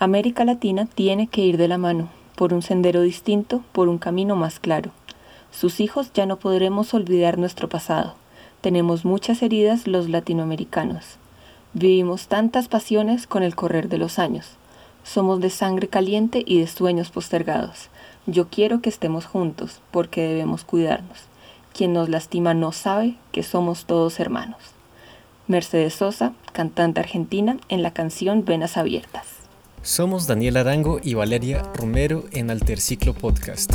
América 0.00 0.44
Latina 0.44 0.86
tiene 0.86 1.26
que 1.26 1.40
ir 1.40 1.56
de 1.56 1.66
la 1.66 1.76
mano, 1.76 2.08
por 2.36 2.54
un 2.54 2.62
sendero 2.62 3.02
distinto, 3.02 3.64
por 3.72 3.88
un 3.88 3.98
camino 3.98 4.36
más 4.36 4.60
claro. 4.60 4.92
Sus 5.50 5.80
hijos 5.80 6.12
ya 6.12 6.24
no 6.24 6.38
podremos 6.38 6.94
olvidar 6.94 7.36
nuestro 7.36 7.68
pasado. 7.68 8.14
Tenemos 8.60 9.04
muchas 9.04 9.42
heridas 9.42 9.88
los 9.88 10.08
latinoamericanos. 10.08 11.16
Vivimos 11.72 12.28
tantas 12.28 12.68
pasiones 12.68 13.26
con 13.26 13.42
el 13.42 13.56
correr 13.56 13.88
de 13.88 13.98
los 13.98 14.20
años. 14.20 14.52
Somos 15.02 15.40
de 15.40 15.50
sangre 15.50 15.88
caliente 15.88 16.44
y 16.46 16.60
de 16.60 16.68
sueños 16.68 17.10
postergados. 17.10 17.88
Yo 18.26 18.46
quiero 18.46 18.80
que 18.80 18.90
estemos 18.90 19.26
juntos, 19.26 19.80
porque 19.90 20.28
debemos 20.28 20.62
cuidarnos. 20.62 21.24
Quien 21.72 21.92
nos 21.92 22.08
lastima 22.08 22.54
no 22.54 22.70
sabe 22.70 23.16
que 23.32 23.42
somos 23.42 23.84
todos 23.84 24.20
hermanos. 24.20 24.60
Mercedes 25.48 25.94
Sosa, 25.94 26.34
cantante 26.52 27.00
argentina, 27.00 27.56
en 27.68 27.82
la 27.82 27.92
canción 27.92 28.44
Venas 28.44 28.76
Abiertas. 28.76 29.37
Somos 29.82 30.26
Daniel 30.26 30.56
Arango 30.56 31.00
y 31.02 31.14
Valeria 31.14 31.62
Romero 31.74 32.24
en 32.32 32.50
Alterciclo 32.50 33.14
Podcast. 33.14 33.72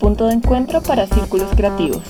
Punto 0.00 0.26
de 0.26 0.34
encuentro 0.34 0.82
para 0.82 1.06
círculos 1.06 1.50
creativos. 1.54 2.02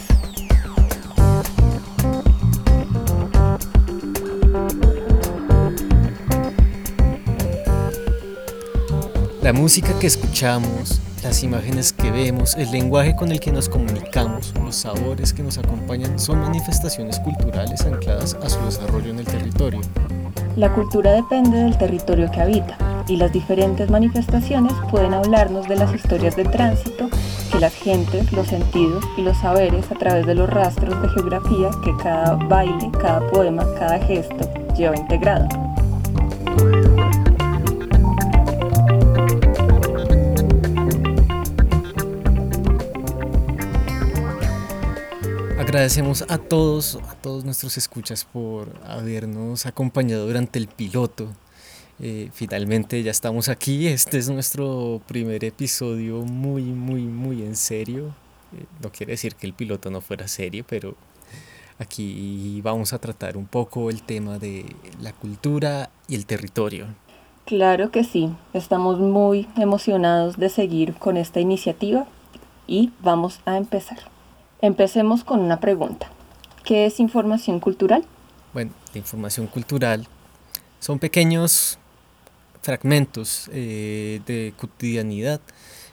La 9.42 9.52
música 9.52 9.98
que 9.98 10.06
escuchamos, 10.06 11.00
las 11.22 11.42
imágenes 11.42 11.92
que 11.92 12.10
vemos, 12.10 12.54
el 12.54 12.70
lenguaje 12.70 13.14
con 13.14 13.30
el 13.30 13.40
que 13.40 13.52
nos 13.52 13.68
comunicamos, 13.68 14.54
los 14.54 14.76
sabores 14.76 15.34
que 15.34 15.42
nos 15.42 15.58
acompañan 15.58 16.18
son 16.18 16.40
manifestaciones 16.40 17.18
culturales 17.20 17.82
ancladas 17.82 18.34
a 18.34 18.48
su 18.48 18.64
desarrollo 18.64 19.10
en 19.10 19.18
el 19.18 19.26
territorio. 19.26 19.80
La 20.56 20.72
cultura 20.72 21.12
depende 21.12 21.58
del 21.58 21.76
territorio 21.76 22.30
que 22.30 22.40
habita 22.40 22.76
y 23.08 23.16
las 23.16 23.32
diferentes 23.32 23.90
manifestaciones 23.90 24.72
pueden 24.88 25.12
hablarnos 25.12 25.68
de 25.68 25.76
las 25.76 25.92
historias 25.92 26.36
de 26.36 26.44
tránsito 26.44 27.08
que 27.50 27.58
las 27.58 27.74
gentes, 27.74 28.32
los 28.32 28.46
sentidos 28.46 29.04
y 29.16 29.22
los 29.22 29.36
saberes 29.38 29.90
a 29.90 29.96
través 29.96 30.26
de 30.26 30.36
los 30.36 30.48
rastros 30.48 31.00
de 31.02 31.08
geografía 31.08 31.70
que 31.84 31.94
cada 31.96 32.34
baile, 32.34 32.90
cada 32.92 33.26
poema, 33.30 33.66
cada 33.78 33.98
gesto 33.98 34.48
lleva 34.76 34.96
integrado. 34.96 35.48
Agradecemos 45.74 46.24
a 46.28 46.38
todos, 46.38 47.00
a 47.08 47.16
todos 47.16 47.44
nuestros 47.44 47.76
escuchas 47.78 48.24
por 48.24 48.68
habernos 48.86 49.66
acompañado 49.66 50.24
durante 50.24 50.60
el 50.60 50.68
piloto. 50.68 51.26
Eh, 51.98 52.30
finalmente 52.32 53.02
ya 53.02 53.10
estamos 53.10 53.48
aquí. 53.48 53.88
Este 53.88 54.18
es 54.18 54.30
nuestro 54.30 55.02
primer 55.08 55.44
episodio 55.44 56.18
muy, 56.20 56.62
muy, 56.62 57.02
muy 57.02 57.42
en 57.42 57.56
serio. 57.56 58.14
Eh, 58.56 58.66
no 58.84 58.92
quiere 58.92 59.14
decir 59.14 59.34
que 59.34 59.48
el 59.48 59.52
piloto 59.52 59.90
no 59.90 60.00
fuera 60.00 60.28
serio, 60.28 60.64
pero 60.68 60.94
aquí 61.80 62.60
vamos 62.62 62.92
a 62.92 63.00
tratar 63.00 63.36
un 63.36 63.46
poco 63.46 63.90
el 63.90 64.04
tema 64.04 64.38
de 64.38 64.76
la 65.02 65.12
cultura 65.12 65.90
y 66.06 66.14
el 66.14 66.24
territorio. 66.24 66.86
Claro 67.46 67.90
que 67.90 68.04
sí, 68.04 68.32
estamos 68.52 69.00
muy 69.00 69.48
emocionados 69.56 70.36
de 70.36 70.50
seguir 70.50 70.94
con 70.94 71.16
esta 71.16 71.40
iniciativa 71.40 72.06
y 72.68 72.92
vamos 73.02 73.40
a 73.44 73.56
empezar. 73.56 74.13
Empecemos 74.64 75.24
con 75.24 75.40
una 75.40 75.60
pregunta. 75.60 76.10
¿Qué 76.64 76.86
es 76.86 76.98
información 76.98 77.60
cultural? 77.60 78.02
Bueno, 78.54 78.70
la 78.94 78.98
información 78.98 79.46
cultural 79.46 80.06
son 80.80 80.98
pequeños 80.98 81.78
fragmentos 82.62 83.50
eh, 83.52 84.22
de 84.24 84.54
cotidianidad 84.56 85.42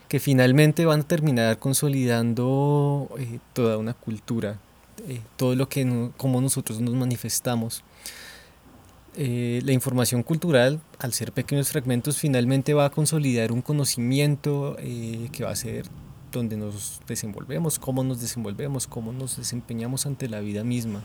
que 0.08 0.22
finalmente 0.22 0.86
van 0.86 1.02
a 1.02 1.03
terminar 1.03 1.59
consolidando 1.59 3.09
eh, 3.19 3.39
toda 3.52 3.77
una 3.77 3.94
cultura, 3.94 4.58
eh, 5.05 5.20
todo 5.36 5.54
lo 5.55 5.67
que 5.67 6.10
como 6.15 6.39
nosotros 6.39 6.80
nos 6.80 6.93
manifestamos. 6.93 7.83
la 9.17 9.73
información 9.73 10.23
cultural, 10.23 10.80
al 10.98 11.11
ser 11.11 11.33
pequeños 11.33 11.67
fragmentos, 11.67 12.17
finalmente 12.17 12.73
va 12.73 12.86
a 12.86 12.89
consolidar 12.89 13.52
un 13.52 13.61
conocimiento 13.61 14.77
que 14.77 15.43
va 15.43 15.52
a 15.52 15.58
ser 15.58 15.87
donde 16.31 16.58
nos 16.58 17.02
desenvolvemos, 17.08 17.80
cómo 17.80 18.03
nos 18.03 18.21
desenvolvemos, 18.21 18.87
cómo 18.87 19.11
nos 19.11 19.37
desempeñamos 19.37 20.05
ante 20.05 20.30
la 20.30 20.39
vida 20.39 20.64
misma. 20.64 21.03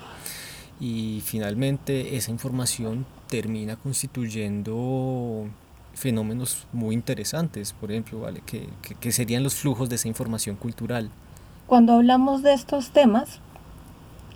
Y 0.81 1.23
finalmente 1.25 2.17
esa 2.17 2.31
información 2.31 3.07
termina 3.29 3.77
constituyendo 3.77 5.47
fenómenos 5.95 6.67
muy 6.73 6.95
interesantes, 6.95 7.73
por 7.73 7.91
ejemplo, 7.91 8.21
¿vale? 8.21 8.43
que, 8.45 8.69
que 9.01 9.13
serían 9.13 9.43
los 9.43 9.55
flujos 9.55 9.89
de 9.89 9.97
esa 9.97 10.09
información 10.09 10.57
cultural. 10.57 11.11
Cuando 11.67 11.95
hablamos 11.95 12.43
de 12.43 12.53
estos 12.53 12.91
temas, 12.91 13.41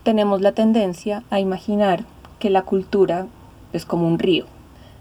tenemos 0.02 0.40
la 0.40 0.52
tendencia 0.52 1.22
a 1.30 1.38
imaginar 1.38 2.04
que 2.38 2.50
la 2.50 2.62
cultura 2.62 3.26
es 3.72 3.84
como 3.84 4.08
un 4.08 4.18
río. 4.18 4.46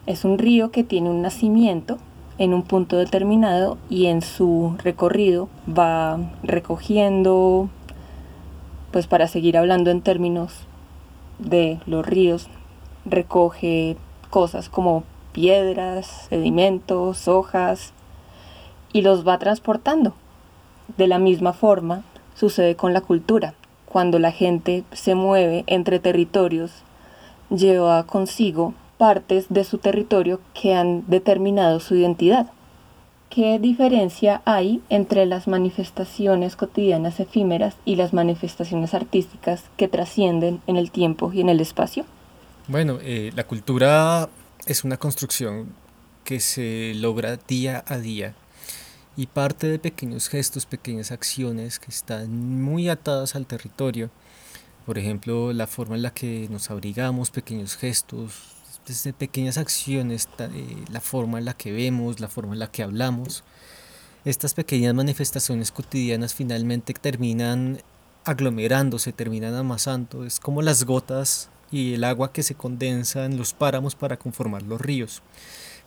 Es 0.05 0.25
un 0.25 0.37
río 0.37 0.71
que 0.71 0.83
tiene 0.83 1.09
un 1.09 1.21
nacimiento 1.21 1.97
en 2.39 2.53
un 2.53 2.63
punto 2.63 2.97
determinado 2.97 3.77
y 3.89 4.07
en 4.07 4.21
su 4.21 4.75
recorrido 4.81 5.49
va 5.67 6.17
recogiendo, 6.41 7.69
pues 8.91 9.07
para 9.07 9.27
seguir 9.27 9.57
hablando 9.57 9.91
en 9.91 10.01
términos 10.01 10.53
de 11.37 11.79
los 11.85 12.05
ríos, 12.05 12.47
recoge 13.05 13.97
cosas 14.29 14.69
como 14.69 15.03
piedras, 15.33 16.27
sedimentos, 16.29 17.27
hojas 17.27 17.93
y 18.93 19.01
los 19.01 19.27
va 19.27 19.37
transportando. 19.37 20.13
De 20.97 21.07
la 21.07 21.19
misma 21.19 21.51
forma 21.51 22.03
sucede 22.35 22.75
con 22.75 22.93
la 22.93 23.01
cultura. 23.01 23.53
Cuando 23.85 24.17
la 24.17 24.31
gente 24.31 24.85
se 24.93 25.13
mueve 25.13 25.65
entre 25.67 25.99
territorios, 25.99 26.71
lleva 27.49 28.05
consigo 28.05 28.73
partes 28.99 29.45
de 29.47 29.63
su 29.63 29.77
territorio 29.77 30.41
que 30.53 30.75
han 30.75 31.05
determinado 31.07 31.79
su 31.79 31.95
identidad. 31.95 32.51
¿Qué 33.29 33.57
diferencia 33.59 34.41
hay 34.43 34.81
entre 34.89 35.25
las 35.25 35.47
manifestaciones 35.47 36.57
cotidianas 36.57 37.21
efímeras 37.21 37.75
y 37.85 37.95
las 37.95 38.11
manifestaciones 38.11 38.93
artísticas 38.93 39.63
que 39.77 39.87
trascienden 39.87 40.61
en 40.67 40.75
el 40.75 40.91
tiempo 40.91 41.31
y 41.31 41.39
en 41.39 41.47
el 41.47 41.61
espacio? 41.61 42.05
Bueno, 42.67 42.99
eh, 43.01 43.31
la 43.35 43.45
cultura 43.45 44.27
es 44.65 44.83
una 44.83 44.97
construcción 44.97 45.73
que 46.25 46.41
se 46.41 46.93
logra 46.95 47.37
día 47.37 47.85
a 47.87 47.97
día 47.97 48.35
y 49.15 49.27
parte 49.27 49.67
de 49.67 49.79
pequeños 49.79 50.27
gestos, 50.27 50.65
pequeñas 50.65 51.11
acciones 51.11 51.79
que 51.79 51.89
están 51.91 52.61
muy 52.61 52.89
atadas 52.89 53.35
al 53.35 53.45
territorio. 53.45 54.09
Por 54.85 54.97
ejemplo, 54.97 55.53
la 55.53 55.67
forma 55.67 55.95
en 55.95 56.01
la 56.01 56.13
que 56.13 56.47
nos 56.49 56.69
abrigamos, 56.69 57.31
pequeños 57.31 57.77
gestos, 57.77 58.58
desde 58.89 59.13
pequeñas 59.13 59.57
acciones, 59.57 60.27
eh, 60.39 60.83
la 60.91 60.99
forma 60.99 61.37
en 61.37 61.45
la 61.45 61.53
que 61.53 61.71
vemos, 61.71 62.19
la 62.19 62.27
forma 62.27 62.53
en 62.53 62.59
la 62.59 62.71
que 62.71 62.83
hablamos. 62.83 63.43
Estas 64.25 64.55
pequeñas 64.55 64.95
manifestaciones 64.95 65.71
cotidianas 65.71 66.33
finalmente 66.33 66.93
terminan 66.95 67.81
aglomerándose, 68.25 69.13
terminan 69.13 69.53
amasando. 69.53 70.25
Es 70.25 70.39
como 70.39 70.63
las 70.63 70.83
gotas 70.85 71.49
y 71.71 71.93
el 71.93 72.03
agua 72.03 72.33
que 72.33 72.41
se 72.41 72.55
condensa 72.55 73.25
en 73.25 73.37
los 73.37 73.53
páramos 73.53 73.93
para 73.93 74.17
conformar 74.17 74.63
los 74.63 74.81
ríos. 74.81 75.21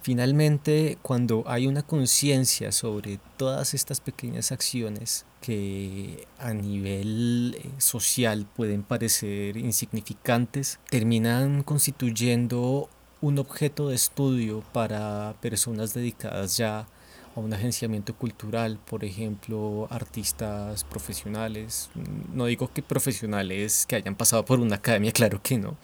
Finalmente, 0.02 0.98
cuando 1.00 1.44
hay 1.46 1.68
una 1.68 1.82
conciencia 1.82 2.72
sobre 2.72 3.20
todas 3.36 3.72
estas 3.72 4.00
pequeñas 4.00 4.50
acciones 4.50 5.26
que 5.40 6.26
a 6.38 6.52
nivel 6.52 7.56
eh, 7.56 7.70
social 7.78 8.46
pueden 8.46 8.82
parecer 8.82 9.56
insignificantes, 9.56 10.80
terminan 10.90 11.62
constituyendo 11.62 12.90
un 13.20 13.38
objeto 13.38 13.90
de 13.90 13.94
estudio 13.94 14.64
para 14.72 15.36
personas 15.40 15.94
dedicadas 15.94 16.56
ya 16.56 16.88
a 17.36 17.40
un 17.40 17.54
agenciamiento 17.54 18.14
cultural, 18.16 18.80
por 18.84 19.04
ejemplo, 19.04 19.86
artistas 19.88 20.82
profesionales. 20.82 21.90
No 22.32 22.46
digo 22.46 22.72
que 22.72 22.82
profesionales 22.82 23.86
que 23.86 23.96
hayan 23.96 24.16
pasado 24.16 24.44
por 24.44 24.58
una 24.58 24.76
academia, 24.76 25.12
claro 25.20 25.40
que 25.40 25.58
no, 25.58 25.76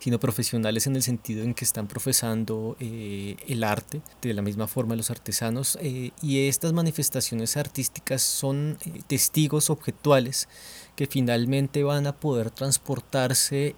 sino 0.00 0.18
profesionales 0.18 0.86
en 0.86 0.96
el 0.96 1.02
sentido 1.02 1.44
en 1.44 1.54
que 1.54 1.64
están 1.64 1.86
profesando 1.86 2.76
eh, 2.80 3.36
el 3.46 3.62
arte, 3.62 4.00
de 4.22 4.34
la 4.34 4.42
misma 4.42 4.66
forma 4.66 4.96
los 4.96 5.10
artesanos, 5.10 5.78
eh, 5.80 6.10
y 6.22 6.48
estas 6.48 6.72
manifestaciones 6.72 7.56
artísticas 7.56 8.22
son 8.22 8.78
eh, 8.86 9.02
testigos 9.06 9.70
objetuales 9.70 10.48
que 10.96 11.06
finalmente 11.06 11.84
van 11.84 12.06
a 12.06 12.16
poder 12.16 12.50
transportarse 12.50 13.76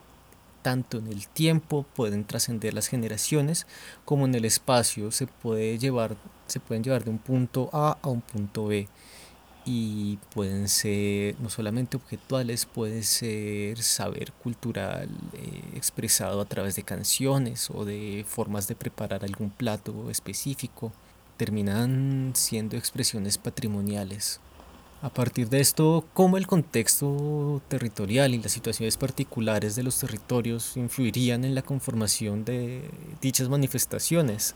tanto 0.63 0.99
en 0.99 1.09
el 1.09 1.27
tiempo, 1.27 1.85
pueden 1.95 2.25
trascender 2.25 2.73
las 2.73 2.87
generaciones, 2.87 3.67
como 4.05 4.25
en 4.27 4.37
el 4.37 4.45
espacio 4.45 5.11
se, 5.11 5.27
puede 5.27 5.77
llevar, 5.77 6.17
se 6.47 6.61
pueden 6.61 6.85
llevar 6.85 7.03
de 7.03 7.11
un 7.11 7.19
punto 7.19 7.69
A 7.73 7.99
a 8.01 8.09
un 8.09 8.21
punto 8.21 8.67
B. 8.67 8.89
y 9.65 10.19
pueden 10.35 10.69
ser 10.69 11.37
no 11.41 11.49
solamente 11.51 11.97
objetuales, 11.97 12.67
puede 12.67 13.03
ser 13.03 13.81
saber 13.83 14.33
cultural 14.33 15.09
eh, 15.35 15.63
expresado 15.77 16.41
a 16.41 16.45
través 16.45 16.77
de 16.77 16.83
canciones 16.83 17.71
o 17.71 17.85
de 17.85 18.25
formas 18.29 18.67
de 18.69 18.75
preparar 18.75 19.25
algún 19.25 19.51
plato 19.51 20.11
específico. 20.11 20.93
Terminan 21.37 22.33
siendo 22.35 22.77
expresiones 22.77 23.39
patrimoniales. 23.39 24.41
A 25.03 25.11
partir 25.11 25.49
de 25.49 25.59
esto, 25.59 26.05
¿cómo 26.15 26.37
el 26.37 26.47
contexto 26.47 27.61
territorial 27.67 28.35
y 28.35 28.39
las 28.39 28.53
situaciones 28.53 28.97
particulares 28.97 29.75
de 29.75 29.83
los 29.83 29.99
territorios 29.99 30.77
influirían 30.77 31.45
en 31.45 31.57
la 31.57 31.63
conformación 31.63 32.45
de 32.45 32.89
dichas 33.21 33.49
manifestaciones? 33.49 34.55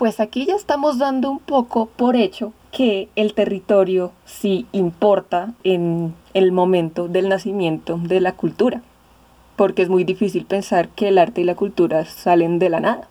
Pues 0.00 0.18
aquí 0.18 0.46
ya 0.46 0.54
estamos 0.54 0.96
dando 0.96 1.30
un 1.30 1.40
poco 1.40 1.84
por 1.84 2.16
hecho 2.16 2.54
que 2.72 3.10
el 3.16 3.34
territorio 3.34 4.12
sí 4.24 4.64
importa 4.72 5.52
en 5.62 6.14
el 6.32 6.52
momento 6.52 7.06
del 7.06 7.28
nacimiento 7.28 8.00
de 8.02 8.22
la 8.22 8.32
cultura, 8.32 8.80
porque 9.56 9.82
es 9.82 9.90
muy 9.90 10.04
difícil 10.04 10.46
pensar 10.46 10.88
que 10.88 11.08
el 11.08 11.18
arte 11.18 11.42
y 11.42 11.44
la 11.44 11.54
cultura 11.54 12.06
salen 12.06 12.58
de 12.58 12.70
la 12.70 12.80
nada. 12.80 13.08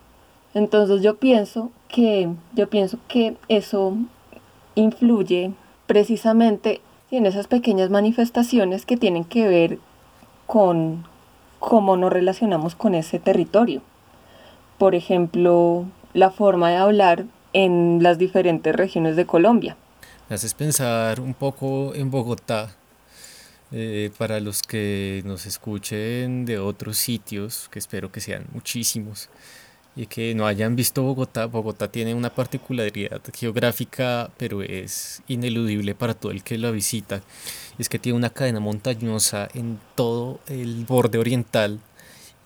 Entonces 0.56 1.04
yo 1.04 1.18
pienso 1.18 1.70
que 1.90 2.28
yo 2.56 2.68
pienso 2.72 2.98
que 3.08 3.38
eso 3.50 3.96
influye 4.74 5.52
precisamente 5.86 6.82
en 7.12 7.28
esas 7.28 7.46
pequeñas 7.46 7.92
manifestaciones 7.92 8.88
que 8.88 8.98
tienen 8.98 9.26
que 9.26 9.48
ver 9.48 9.78
con 10.48 11.06
cómo 11.60 11.98
nos 11.98 12.12
relacionamos 12.12 12.74
con 12.74 12.96
ese 12.96 13.20
territorio. 13.20 13.84
Por 14.80 14.96
ejemplo, 14.96 15.86
la 16.14 16.32
forma 16.32 16.70
de 16.70 16.78
hablar 16.78 17.26
en 17.54 18.00
las 18.02 18.18
diferentes 18.18 18.76
regiones 18.76 19.16
de 19.16 19.26
Colombia. 19.26 19.78
Me 20.30 20.36
haces 20.36 20.54
pensar 20.54 21.20
un 21.20 21.34
poco 21.34 21.94
en 21.96 22.12
Bogotá. 22.12 22.76
Eh, 23.72 24.10
para 24.18 24.40
los 24.40 24.64
que 24.64 25.22
nos 25.26 25.46
escuchen 25.46 26.46
de 26.46 26.58
otros 26.58 26.98
sitios, 26.98 27.70
que 27.70 27.78
espero 27.78 28.12
que 28.12 28.20
sean 28.20 28.48
muchísimos, 28.52 29.30
y 29.96 30.08
que 30.08 30.34
no 30.34 30.48
hayan 30.48 30.76
visto 30.76 31.04
Bogotá, 31.04 31.46
Bogotá 31.46 31.92
tiene 31.92 32.14
una 32.14 32.34
particularidad 32.34 33.22
geográfica, 33.36 34.32
pero 34.38 34.62
es 34.64 35.22
ineludible 35.28 35.94
para 35.94 36.14
todo 36.14 36.32
el 36.32 36.42
que 36.42 36.58
la 36.58 36.72
visita. 36.72 37.22
Es 37.78 37.90
que 37.90 38.00
tiene 38.00 38.18
una 38.18 38.30
cadena 38.30 38.60
montañosa 38.60 39.48
en 39.54 39.80
todo 39.96 40.40
el 40.48 40.86
borde 40.86 41.18
oriental 41.18 41.80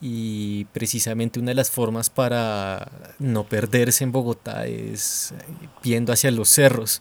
y 0.06 0.66
precisamente 0.66 1.40
una 1.40 1.52
de 1.52 1.54
las 1.54 1.70
formas 1.70 2.10
para 2.10 2.90
no 3.18 3.44
perderse 3.44 4.04
en 4.04 4.12
Bogotá 4.12 4.66
es 4.66 5.32
eh, 5.32 5.68
viendo 5.82 6.12
hacia 6.12 6.30
los 6.30 6.50
cerros. 6.50 7.00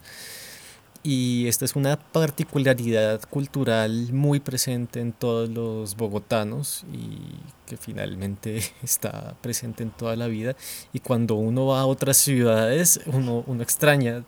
Y 1.03 1.49
esta 1.49 1.65
es 1.65 1.75
una 1.75 1.99
particularidad 1.99 3.19
cultural 3.29 4.13
muy 4.13 4.39
presente 4.39 5.01
en 5.01 5.11
todos 5.11 5.49
los 5.49 5.97
bogotanos 5.97 6.85
y 6.93 7.19
que 7.65 7.75
finalmente 7.75 8.61
está 8.83 9.35
presente 9.41 9.83
en 9.83 9.91
toda 9.91 10.15
la 10.15 10.27
vida. 10.27 10.55
Y 10.93 11.01
cuando 11.01 11.35
uno 11.35 11.65
va 11.65 11.81
a 11.81 11.85
otras 11.85 12.15
ciudades, 12.15 13.01
uno, 13.07 13.43
uno 13.47 13.63
extraña. 13.63 14.23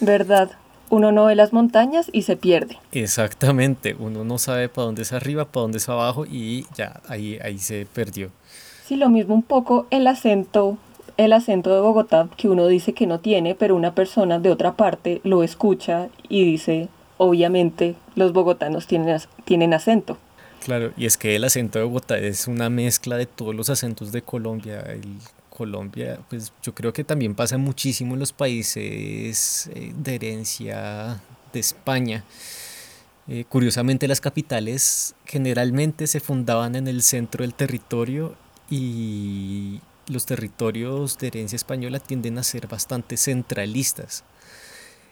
¿Verdad? 0.00 0.50
Uno 0.92 1.10
no 1.10 1.24
ve 1.24 1.34
las 1.34 1.54
montañas 1.54 2.10
y 2.12 2.22
se 2.22 2.36
pierde. 2.36 2.76
Exactamente, 2.92 3.96
uno 3.98 4.24
no 4.24 4.36
sabe 4.36 4.68
para 4.68 4.84
dónde 4.84 5.00
es 5.00 5.14
arriba, 5.14 5.46
para 5.46 5.62
dónde 5.62 5.78
es 5.78 5.88
abajo 5.88 6.26
y 6.26 6.66
ya 6.76 7.00
ahí, 7.08 7.38
ahí 7.42 7.56
se 7.56 7.86
perdió. 7.86 8.30
Sí, 8.84 8.96
lo 8.96 9.08
mismo 9.08 9.34
un 9.34 9.42
poco 9.42 9.86
el 9.88 10.06
acento, 10.06 10.76
el 11.16 11.32
acento 11.32 11.74
de 11.74 11.80
Bogotá 11.80 12.28
que 12.36 12.50
uno 12.50 12.66
dice 12.66 12.92
que 12.92 13.06
no 13.06 13.20
tiene, 13.20 13.54
pero 13.54 13.74
una 13.74 13.94
persona 13.94 14.38
de 14.38 14.50
otra 14.50 14.74
parte 14.74 15.22
lo 15.24 15.42
escucha 15.42 16.10
y 16.28 16.44
dice, 16.44 16.90
obviamente 17.16 17.94
los 18.14 18.34
bogotanos 18.34 18.86
tienen, 18.86 19.18
tienen 19.46 19.72
acento. 19.72 20.18
Claro, 20.62 20.92
y 20.98 21.06
es 21.06 21.16
que 21.16 21.36
el 21.36 21.44
acento 21.44 21.78
de 21.78 21.86
Bogotá 21.86 22.18
es 22.18 22.48
una 22.48 22.68
mezcla 22.68 23.16
de 23.16 23.24
todos 23.24 23.54
los 23.54 23.70
acentos 23.70 24.12
de 24.12 24.20
Colombia, 24.20 24.80
el 24.82 25.16
Colombia, 25.52 26.18
pues 26.28 26.52
yo 26.62 26.74
creo 26.74 26.92
que 26.92 27.04
también 27.04 27.34
pasa 27.34 27.58
muchísimo 27.58 28.14
en 28.14 28.20
los 28.20 28.32
países 28.32 29.68
eh, 29.74 29.92
de 29.96 30.14
herencia 30.14 31.20
de 31.52 31.60
España. 31.60 32.24
Eh, 33.28 33.44
curiosamente 33.48 34.08
las 34.08 34.20
capitales 34.20 35.14
generalmente 35.26 36.06
se 36.06 36.20
fundaban 36.20 36.74
en 36.74 36.88
el 36.88 37.02
centro 37.02 37.42
del 37.42 37.54
territorio 37.54 38.34
y 38.68 39.80
los 40.08 40.26
territorios 40.26 41.18
de 41.18 41.28
herencia 41.28 41.56
española 41.56 42.00
tienden 42.00 42.38
a 42.38 42.42
ser 42.42 42.66
bastante 42.66 43.16
centralistas. 43.16 44.24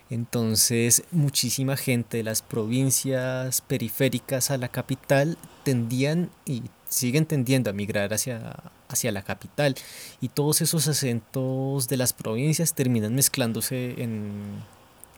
Entonces 0.08 1.04
muchísima 1.12 1.76
gente 1.76 2.16
de 2.16 2.24
las 2.24 2.42
provincias 2.42 3.60
periféricas 3.60 4.50
a 4.50 4.58
la 4.58 4.68
capital 4.68 5.36
tendían 5.62 6.30
y 6.46 6.62
siguen 6.88 7.26
tendiendo 7.26 7.70
a 7.70 7.72
migrar 7.72 8.12
hacia, 8.12 8.72
hacia 8.92 9.12
la 9.12 9.22
capital 9.22 9.74
y 10.20 10.28
todos 10.28 10.60
esos 10.60 10.88
acentos 10.88 11.88
de 11.88 11.96
las 11.96 12.12
provincias 12.12 12.74
terminan 12.74 13.14
mezclándose 13.14 14.02
en, 14.02 14.62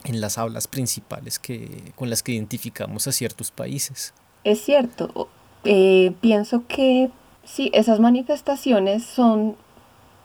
las 0.04 0.38
hablas 0.38 0.66
principales 0.66 1.38
que, 1.38 1.92
con 1.94 2.10
las 2.10 2.22
que 2.22 2.32
identificamos 2.32 3.06
a 3.06 3.12
ciertos 3.12 3.50
países. 3.50 4.12
Es 4.44 4.60
cierto, 4.64 5.28
eh, 5.64 6.12
pienso 6.20 6.66
que 6.66 7.10
sí, 7.44 7.70
esas 7.72 8.00
manifestaciones 8.00 9.04
son, 9.04 9.56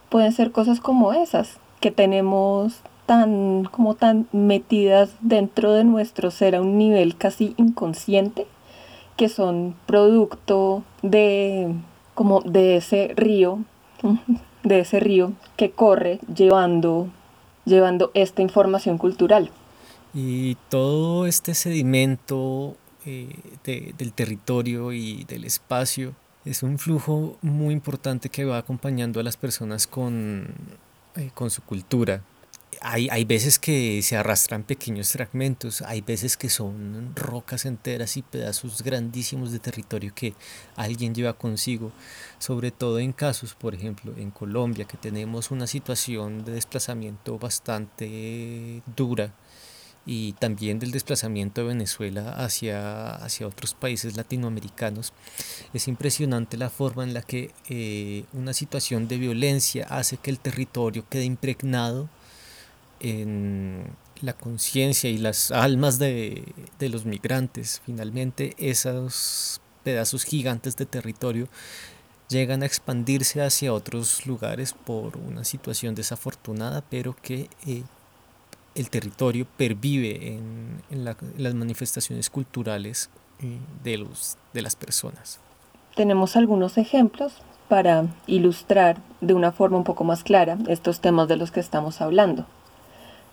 pueden 0.10 0.32
ser 0.32 0.52
cosas 0.52 0.80
como 0.80 1.14
esas, 1.14 1.60
que 1.80 1.92
tenemos 1.92 2.82
tan, 3.06 3.66
como 3.66 3.96
tan 3.96 4.28
metidas 4.32 5.12
dentro 5.22 5.74
de 5.74 5.84
nuestro 5.84 6.32
ser 6.32 6.56
a 6.56 6.62
un 6.62 6.78
nivel 6.78 7.16
casi 7.18 7.54
inconsciente, 7.58 8.48
que 9.16 9.30
son 9.30 9.76
producto 9.86 10.84
de 11.02 11.74
como 12.18 12.42
de 12.42 12.78
ese 12.78 13.14
río, 13.16 13.60
de 14.64 14.80
ese 14.80 15.00
río 15.00 15.34
que 15.56 15.70
corre 15.70 16.20
llevando, 16.36 17.10
llevando 17.64 18.10
esta 18.16 18.42
información 18.42 18.98
cultural. 18.98 19.52
Y 20.16 20.56
todo 20.70 21.28
este 21.28 21.54
sedimento 21.54 22.76
eh, 23.06 23.36
del 23.64 24.14
territorio 24.14 24.94
y 24.94 25.26
del 25.26 25.44
espacio 25.44 26.16
es 26.44 26.64
un 26.64 26.80
flujo 26.80 27.38
muy 27.44 27.76
importante 27.76 28.30
que 28.30 28.46
va 28.46 28.58
acompañando 28.58 29.20
a 29.20 29.24
las 29.24 29.38
personas 29.38 29.86
con, 29.86 30.48
eh, 31.18 31.30
con 31.36 31.52
su 31.52 31.62
cultura, 31.62 32.24
hay, 32.82 33.08
hay, 33.10 33.26
veces 33.26 33.60
que 33.60 34.02
se 34.02 34.18
arrastran 34.18 34.64
pequeños 34.64 35.12
fragmentos, 35.12 35.82
hay 35.82 36.02
veces 36.02 36.38
que 36.38 36.50
son 36.50 37.14
rocas 37.16 37.66
enteras 37.66 38.18
y 38.18 38.22
pedazos 38.22 38.82
grandísimos 38.82 39.52
de 39.52 39.60
territorio 39.60 40.14
que 40.14 40.34
alguien 40.76 41.14
lleva 41.14 41.34
consigo, 41.34 41.92
sobre 42.40 42.72
todo 42.72 43.00
en 43.00 43.14
casos, 43.14 43.56
por 43.56 43.74
ejemplo, 43.76 44.14
en 44.18 44.32
Colombia, 44.32 44.86
que 44.86 44.98
tenemos 44.98 45.52
una 45.52 45.68
situación 45.68 46.46
de 46.46 46.54
desplazamiento 46.54 47.38
bastante 47.38 48.82
dura 48.96 49.34
y 50.08 50.32
también 50.34 50.80
del 50.80 50.92
desplazamiento 50.92 51.62
de 51.62 51.68
Venezuela 51.68 52.32
hacia, 52.32 53.12
hacia 53.16 53.46
otros 53.46 53.74
países 53.74 54.16
latinoamericanos. 54.16 55.12
Es 55.74 55.90
impresionante 55.90 56.56
la 56.56 56.70
forma 56.70 57.04
en 57.04 57.14
la 57.14 57.22
que 57.22 57.52
eh, 57.70 58.24
una 58.32 58.54
situación 58.54 59.10
de 59.10 59.18
violencia 59.18 59.86
hace 59.90 60.16
que 60.16 60.32
el 60.32 60.40
territorio 60.40 61.06
quede 61.10 61.26
impregnado 61.26 62.10
en 63.00 63.96
la 64.22 64.34
conciencia 64.34 65.10
y 65.10 65.18
las 65.18 65.52
almas 65.52 66.00
de, 66.00 66.54
los 66.80 67.06
migrantes. 67.06 67.82
Finalmente 67.86 68.54
esos 68.58 69.62
pedazos 69.84 70.24
gigantes 70.24 70.76
de 70.76 70.86
territorio 70.86 71.48
llegan 72.30 72.64
a 72.64 72.66
expandirse 72.66 73.42
hacia 73.42 73.74
otros 73.74 74.26
lugares 74.26 74.74
por 74.74 75.18
una 75.18 75.44
situación 75.44 75.96
desafortunada, 75.96 76.84
pero 76.90 77.16
que 77.16 77.50
eh, 77.66 77.84
el 78.76 78.90
territorio 78.90 79.48
pervive 79.58 80.36
en, 80.36 80.82
las 81.38 81.54
manifestaciones 81.54 82.30
culturales 82.30 83.10
eh, 83.40 83.58
de, 83.84 83.98
los, 83.98 84.38
de 84.54 84.62
las 84.62 84.76
personas. 84.76 85.40
Tenemos 85.96 86.36
algunos 86.36 86.78
ejemplos 86.78 87.34
para 87.70 88.06
ilustrar 88.28 88.98
de 89.22 89.34
una 89.34 89.52
forma 89.52 89.78
un 89.78 89.84
poco 89.84 90.04
más 90.04 90.24
clara 90.24 90.58
estos 90.68 91.02
temas 91.02 91.28
de 91.28 91.38
los 91.38 91.52
que 91.52 91.60
estamos 91.60 92.02
hablando. 92.02 92.46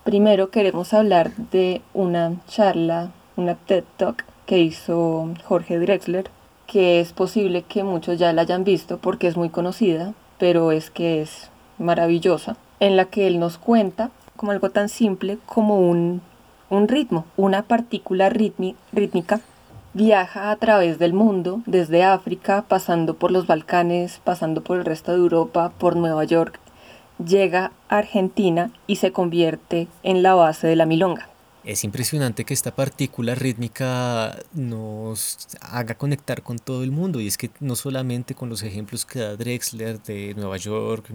Primero 0.05 0.51
queremos 0.51 0.93
hablar 0.93 1.31
de 1.35 1.81
una 1.95 2.35
charla, 2.47 3.09
una 3.37 3.55
TED 3.55 3.83
Talk 3.97 4.23
que 4.45 4.59
hizo 4.59 5.33
Jorge 5.45 5.79
Drexler, 5.79 6.29
que 6.67 6.99
es 6.99 7.11
posible 7.11 7.63
que 7.63 7.83
muchos 7.83 8.19
ya 8.19 8.31
la 8.31 8.43
hayan 8.43 8.63
visto 8.63 8.99
porque 8.99 9.25
es 9.25 9.35
muy 9.35 9.49
conocida, 9.49 10.13
pero 10.37 10.71
es 10.71 10.91
que 10.91 11.23
es 11.23 11.49
maravillosa, 11.79 12.55
en 12.79 12.97
la 12.97 13.05
que 13.05 13.25
él 13.25 13.39
nos 13.39 13.57
cuenta 13.57 14.11
como 14.35 14.51
algo 14.51 14.69
tan 14.69 14.89
simple 14.89 15.39
como 15.47 15.79
un, 15.79 16.21
un 16.69 16.87
ritmo, 16.87 17.25
una 17.35 17.63
partícula 17.63 18.29
rítmica. 18.29 19.41
Viaja 19.95 20.51
a 20.51 20.55
través 20.57 20.99
del 20.99 21.13
mundo, 21.13 21.63
desde 21.65 22.03
África, 22.03 22.63
pasando 22.67 23.15
por 23.15 23.31
los 23.31 23.47
Balcanes, 23.47 24.21
pasando 24.23 24.61
por 24.61 24.77
el 24.77 24.85
resto 24.85 25.13
de 25.13 25.17
Europa, 25.17 25.71
por 25.79 25.95
Nueva 25.95 26.25
York, 26.25 26.59
llega 27.23 27.71
a 27.89 27.97
Argentina 27.97 28.71
y 28.87 28.97
se 28.97 29.11
convierte 29.11 29.87
en 30.03 30.23
la 30.23 30.33
base 30.33 30.67
de 30.67 30.75
la 30.75 30.85
milonga. 30.85 31.29
Es 31.63 31.83
impresionante 31.83 32.45
que 32.45 32.53
esta 32.53 32.75
partícula 32.75 33.33
rítmica 33.33 34.37
nos 34.53 35.47
haga 35.61 35.95
conectar 35.95 36.43
con 36.43 36.59
todo 36.59 36.83
el 36.83 36.91
mundo 36.91 37.19
y 37.19 37.27
es 37.27 37.37
que 37.37 37.49
no 37.59 37.75
solamente 37.75 38.35
con 38.35 38.49
los 38.49 38.61
ejemplos 38.61 39.03
que 39.03 39.19
da 39.19 39.35
Drexler 39.35 39.99
de 40.03 40.35
Nueva 40.35 40.57
York, 40.57 41.09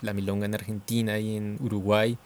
la 0.00 0.14
milonga 0.14 0.46
en 0.46 0.54
Argentina 0.54 1.18
y 1.18 1.36
en 1.36 1.58
Uruguay, 1.60 2.16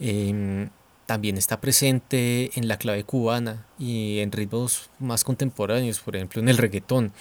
em, 0.00 0.68
también 1.06 1.38
está 1.38 1.60
presente 1.62 2.50
en 2.58 2.68
la 2.68 2.76
clave 2.76 3.04
cubana 3.04 3.64
y 3.78 4.18
en 4.18 4.30
ritmos 4.30 4.90
más 4.98 5.24
contemporáneos, 5.24 6.00
por 6.00 6.16
ejemplo 6.16 6.42
en 6.42 6.48
el 6.50 6.58
reggaetón. 6.58 7.12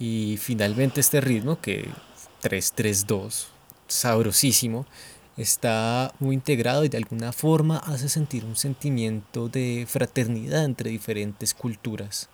Y 0.00 0.38
finalmente 0.40 1.00
este 1.00 1.20
ritmo 1.20 1.60
que 1.60 1.88
332, 2.40 3.48
sabrosísimo, 3.88 4.86
está 5.36 6.12
muy 6.18 6.34
integrado 6.34 6.84
y 6.84 6.88
de 6.88 6.98
alguna 6.98 7.32
forma 7.32 7.78
hace 7.78 8.08
sentir 8.08 8.44
un 8.44 8.56
sentimiento 8.56 9.48
de 9.48 9.86
fraternidad 9.88 10.64
entre 10.64 10.90
diferentes 10.90 11.54
culturas 11.54 12.28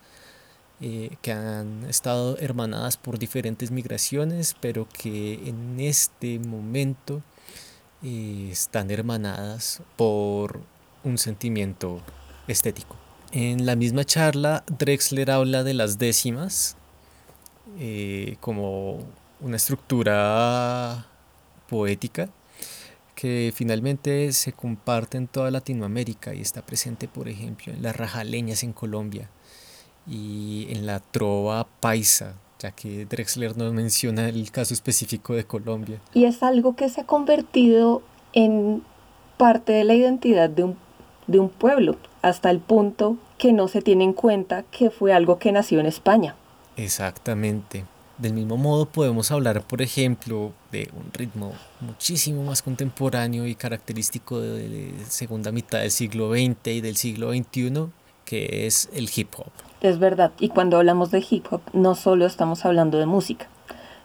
eh, 0.80 1.16
que 1.22 1.32
han 1.32 1.84
estado 1.88 2.36
hermanadas 2.38 2.96
por 2.96 3.18
diferentes 3.18 3.70
migraciones, 3.70 4.56
pero 4.60 4.88
que 4.88 5.34
en 5.48 5.78
este 5.78 6.38
momento 6.38 7.22
eh, 8.02 8.48
están 8.50 8.90
hermanadas 8.90 9.82
por 9.96 10.60
un 11.04 11.16
sentimiento 11.16 12.02
estético. 12.48 12.96
En 13.30 13.66
la 13.66 13.76
misma 13.76 14.04
charla, 14.04 14.64
Drexler 14.78 15.30
habla 15.30 15.62
de 15.62 15.74
las 15.74 15.98
décimas 15.98 16.76
eh, 17.78 18.36
como 18.40 18.98
una 19.40 19.56
estructura 19.56 21.06
poética 21.68 22.28
que 23.14 23.52
finalmente 23.54 24.32
se 24.32 24.52
comparte 24.52 25.16
en 25.16 25.28
toda 25.28 25.50
Latinoamérica 25.50 26.34
y 26.34 26.40
está 26.40 26.62
presente, 26.62 27.08
por 27.08 27.28
ejemplo, 27.28 27.72
en 27.72 27.82
las 27.82 27.96
rajaleñas 27.96 28.62
en 28.62 28.72
Colombia 28.72 29.30
y 30.06 30.66
en 30.70 30.86
la 30.86 31.00
trova 31.00 31.66
paisa, 31.80 32.34
ya 32.58 32.72
que 32.72 33.06
Drexler 33.06 33.56
no 33.56 33.72
menciona 33.72 34.28
el 34.28 34.50
caso 34.50 34.74
específico 34.74 35.34
de 35.34 35.44
Colombia. 35.44 36.00
Y 36.12 36.24
es 36.24 36.42
algo 36.42 36.76
que 36.76 36.88
se 36.88 37.02
ha 37.02 37.06
convertido 37.06 38.02
en 38.32 38.82
parte 39.36 39.72
de 39.72 39.84
la 39.84 39.94
identidad 39.94 40.50
de 40.50 40.64
un, 40.64 40.76
de 41.26 41.38
un 41.38 41.48
pueblo, 41.48 41.96
hasta 42.22 42.50
el 42.50 42.58
punto 42.58 43.16
que 43.38 43.52
no 43.52 43.68
se 43.68 43.82
tiene 43.82 44.04
en 44.04 44.12
cuenta 44.12 44.64
que 44.64 44.90
fue 44.90 45.12
algo 45.12 45.38
que 45.38 45.52
nació 45.52 45.80
en 45.80 45.86
España. 45.86 46.34
Exactamente. 46.76 47.84
Del 48.16 48.32
mismo 48.32 48.56
modo 48.56 48.86
podemos 48.86 49.32
hablar, 49.32 49.62
por 49.62 49.82
ejemplo, 49.82 50.52
de 50.70 50.88
un 50.96 51.12
ritmo 51.12 51.52
muchísimo 51.80 52.44
más 52.44 52.62
contemporáneo 52.62 53.44
y 53.44 53.56
característico 53.56 54.40
de 54.40 54.92
la 54.96 55.06
segunda 55.06 55.50
mitad 55.50 55.80
del 55.80 55.90
siglo 55.90 56.30
XX 56.30 56.68
y 56.68 56.80
del 56.80 56.94
siglo 56.94 57.32
XXI, 57.32 57.88
que 58.24 58.66
es 58.66 58.88
el 58.94 59.10
hip 59.14 59.30
hop. 59.36 59.50
Es 59.80 59.98
verdad, 59.98 60.30
y 60.38 60.50
cuando 60.50 60.76
hablamos 60.76 61.10
de 61.10 61.24
hip 61.28 61.46
hop 61.50 61.62
no 61.72 61.96
solo 61.96 62.24
estamos 62.24 62.64
hablando 62.64 62.98
de 62.98 63.06
música, 63.06 63.48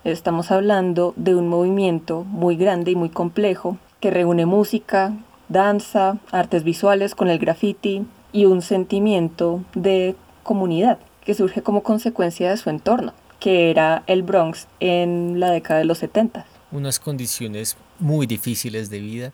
estamos 0.03 0.49
hablando 0.49 1.13
de 1.15 1.35
un 1.35 1.47
movimiento 1.47 2.23
muy 2.23 2.55
grande 2.55 2.91
y 2.91 2.95
muy 2.95 3.09
complejo 3.09 3.77
que 3.99 4.09
reúne 4.09 4.47
música, 4.47 5.13
danza, 5.49 6.17
artes 6.31 6.63
visuales 6.63 7.13
con 7.13 7.29
el 7.29 7.37
graffiti 7.37 8.07
y 8.31 8.45
un 8.45 8.63
sentimiento 8.63 9.63
de 9.75 10.15
comunidad 10.41 10.97
que 11.23 11.35
surge 11.35 11.61
como 11.61 11.83
consecuencia 11.83 12.49
de 12.49 12.57
su 12.57 12.71
entorno 12.71 13.13
que 13.39 13.69
era 13.69 14.03
el 14.07 14.23
Bronx 14.23 14.67
en 14.79 15.39
la 15.39 15.51
década 15.51 15.79
de 15.79 15.85
los 15.85 15.99
70. 15.99 16.45
Unas 16.71 16.99
condiciones 16.99 17.77
muy 17.99 18.27
difíciles 18.27 18.89
de 18.89 18.99
vida, 18.99 19.31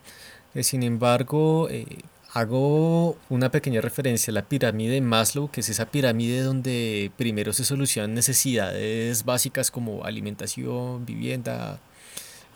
que 0.52 0.62
sin 0.62 0.82
embargo 0.82 1.68
eh, 1.70 1.86
hago 2.32 3.16
una 3.28 3.50
pequeña 3.50 3.80
referencia 3.80 4.30
a 4.30 4.34
la 4.34 4.42
pirámide 4.42 4.94
de 4.94 5.00
Maslow, 5.00 5.50
que 5.50 5.60
es 5.60 5.68
esa 5.68 5.86
pirámide 5.86 6.42
donde 6.42 7.10
primero 7.16 7.52
se 7.52 7.64
solucionan 7.64 8.14
necesidades 8.14 9.24
básicas 9.24 9.70
como 9.70 10.04
alimentación, 10.04 11.04
vivienda, 11.06 11.78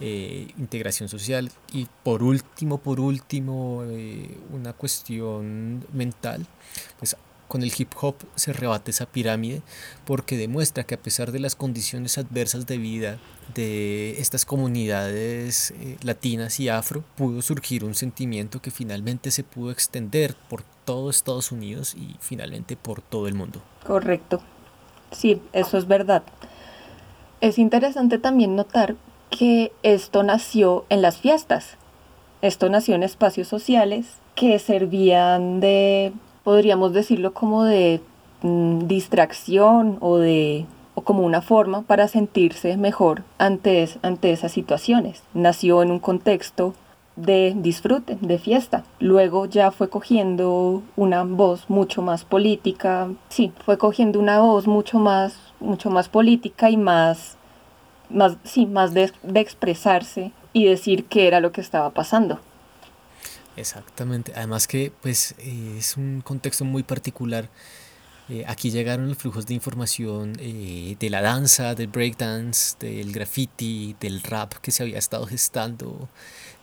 eh, 0.00 0.49
integración 0.59 1.11
social 1.11 1.50
y 1.75 1.87
por 2.02 2.23
último, 2.23 2.78
por 2.78 3.00
último, 3.00 3.85
eh, 3.87 4.38
una 4.50 4.73
cuestión 4.73 5.85
mental, 5.92 6.47
pues 6.99 7.16
con 7.50 7.64
el 7.64 7.73
hip 7.76 7.92
hop 8.00 8.14
se 8.37 8.52
rebate 8.52 8.92
esa 8.92 9.07
pirámide 9.07 9.62
porque 10.04 10.37
demuestra 10.37 10.85
que 10.85 10.95
a 10.95 11.02
pesar 11.02 11.33
de 11.33 11.40
las 11.40 11.57
condiciones 11.57 12.16
adversas 12.16 12.64
de 12.64 12.78
vida 12.78 13.19
de 13.57 14.21
estas 14.21 14.45
comunidades 14.45 15.73
eh, 15.73 15.97
latinas 16.02 16.61
y 16.61 16.69
afro, 16.69 17.02
pudo 17.16 17.42
surgir 17.42 17.85
un 17.85 17.97
sentimiento 17.97 18.62
que 18.62 18.71
finalmente 18.71 19.33
se 19.33 19.42
pudo 19.42 19.73
extender 19.73 20.37
por 20.49 20.62
todo 20.85 21.11
Estados 21.11 21.50
Unidos 21.50 21.97
y 21.97 22.14
finalmente 22.21 22.76
por 22.76 23.02
todo 23.02 23.26
el 23.26 23.35
mundo. 23.35 23.61
Correcto. 23.85 24.40
Sí, 25.11 25.42
eso 25.52 25.76
es 25.76 25.88
verdad. 25.88 26.23
Es 27.40 27.59
interesante 27.59 28.19
también 28.19 28.54
notar 28.54 28.95
que 29.28 29.73
esto 29.83 30.23
nació 30.23 30.85
en 30.88 31.02
las 31.02 31.19
fiestas. 31.19 31.78
Esto 32.42 32.69
nació 32.69 32.95
en 32.95 33.02
espacios 33.02 33.49
sociales 33.49 34.07
que 34.37 34.57
servían 34.61 35.59
de 35.59 36.12
podríamos 36.50 36.92
decirlo 36.92 37.33
como 37.33 37.62
de 37.62 38.00
mm, 38.42 38.88
distracción 38.88 39.99
o 40.00 40.16
de 40.16 40.66
o 40.97 41.02
como 41.02 41.23
una 41.23 41.42
forma 41.42 41.83
para 41.83 42.09
sentirse 42.09 42.76
mejor 42.76 43.23
ante, 43.38 43.88
ante 44.02 44.33
esas 44.33 44.50
situaciones. 44.50 45.23
Nació 45.33 45.80
en 45.80 45.92
un 45.92 46.00
contexto 46.00 46.75
de 47.14 47.54
disfrute, 47.57 48.19
de 48.21 48.38
fiesta. 48.40 48.83
Luego 48.99 49.47
ya 49.47 49.71
fue 49.71 49.88
cogiendo 49.88 50.83
una 50.97 51.23
voz 51.23 51.71
mucho 51.71 52.02
más 52.02 52.25
política. 52.25 53.09
Sí, 53.28 53.52
fue 53.64 53.78
cogiendo 53.78 54.19
una 54.19 54.40
voz 54.40 54.66
mucho 54.66 54.99
más, 54.99 55.38
mucho 55.61 55.88
más 55.88 56.09
política 56.09 56.69
y 56.69 56.76
más, 56.76 57.37
más, 58.09 58.38
sí, 58.42 58.66
más 58.66 58.92
de, 58.92 59.12
de 59.23 59.38
expresarse 59.38 60.33
y 60.52 60.64
decir 60.64 61.04
qué 61.04 61.28
era 61.28 61.38
lo 61.38 61.52
que 61.52 61.61
estaba 61.61 61.90
pasando. 61.90 62.40
Exactamente. 63.60 64.32
Además 64.34 64.66
que 64.66 64.92
pues 65.02 65.34
eh, 65.38 65.76
es 65.78 65.96
un 65.96 66.22
contexto 66.22 66.64
muy 66.64 66.82
particular. 66.82 67.48
Eh, 68.28 68.44
aquí 68.46 68.70
llegaron 68.70 69.08
los 69.08 69.18
flujos 69.18 69.44
de 69.46 69.54
información 69.54 70.34
eh, 70.38 70.96
de 70.98 71.10
la 71.10 71.20
danza, 71.20 71.74
del 71.74 71.88
breakdance, 71.88 72.76
del 72.78 73.12
graffiti, 73.12 73.96
del 74.00 74.22
rap 74.22 74.54
que 74.62 74.70
se 74.70 74.84
había 74.84 74.98
estado 74.98 75.26
gestando 75.26 76.08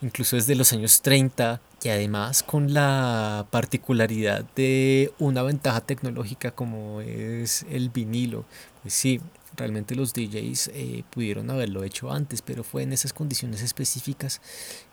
incluso 0.02 0.36
desde 0.38 0.56
los 0.56 0.72
años 0.74 1.02
30 1.02 1.60
y 1.84 1.90
además 1.90 2.44
con 2.44 2.74
la 2.74 3.48
particularidad 3.52 4.46
de 4.56 5.12
una 5.20 5.44
ventaja 5.44 5.82
tecnológica 5.82 6.52
como 6.52 7.02
es 7.02 7.66
el 7.70 7.90
vinilo. 7.90 8.46
Pues 8.82 8.94
sí, 8.94 9.20
Realmente 9.58 9.96
los 9.96 10.14
DJs 10.14 10.72
eh, 10.74 11.04
pudieron 11.10 11.50
haberlo 11.50 11.84
hecho 11.84 12.12
antes, 12.12 12.44
pero 12.44 12.64
fue 12.64 12.84
en 12.84 12.94
esas 12.94 13.12
condiciones 13.12 13.64
específicas 13.64 14.40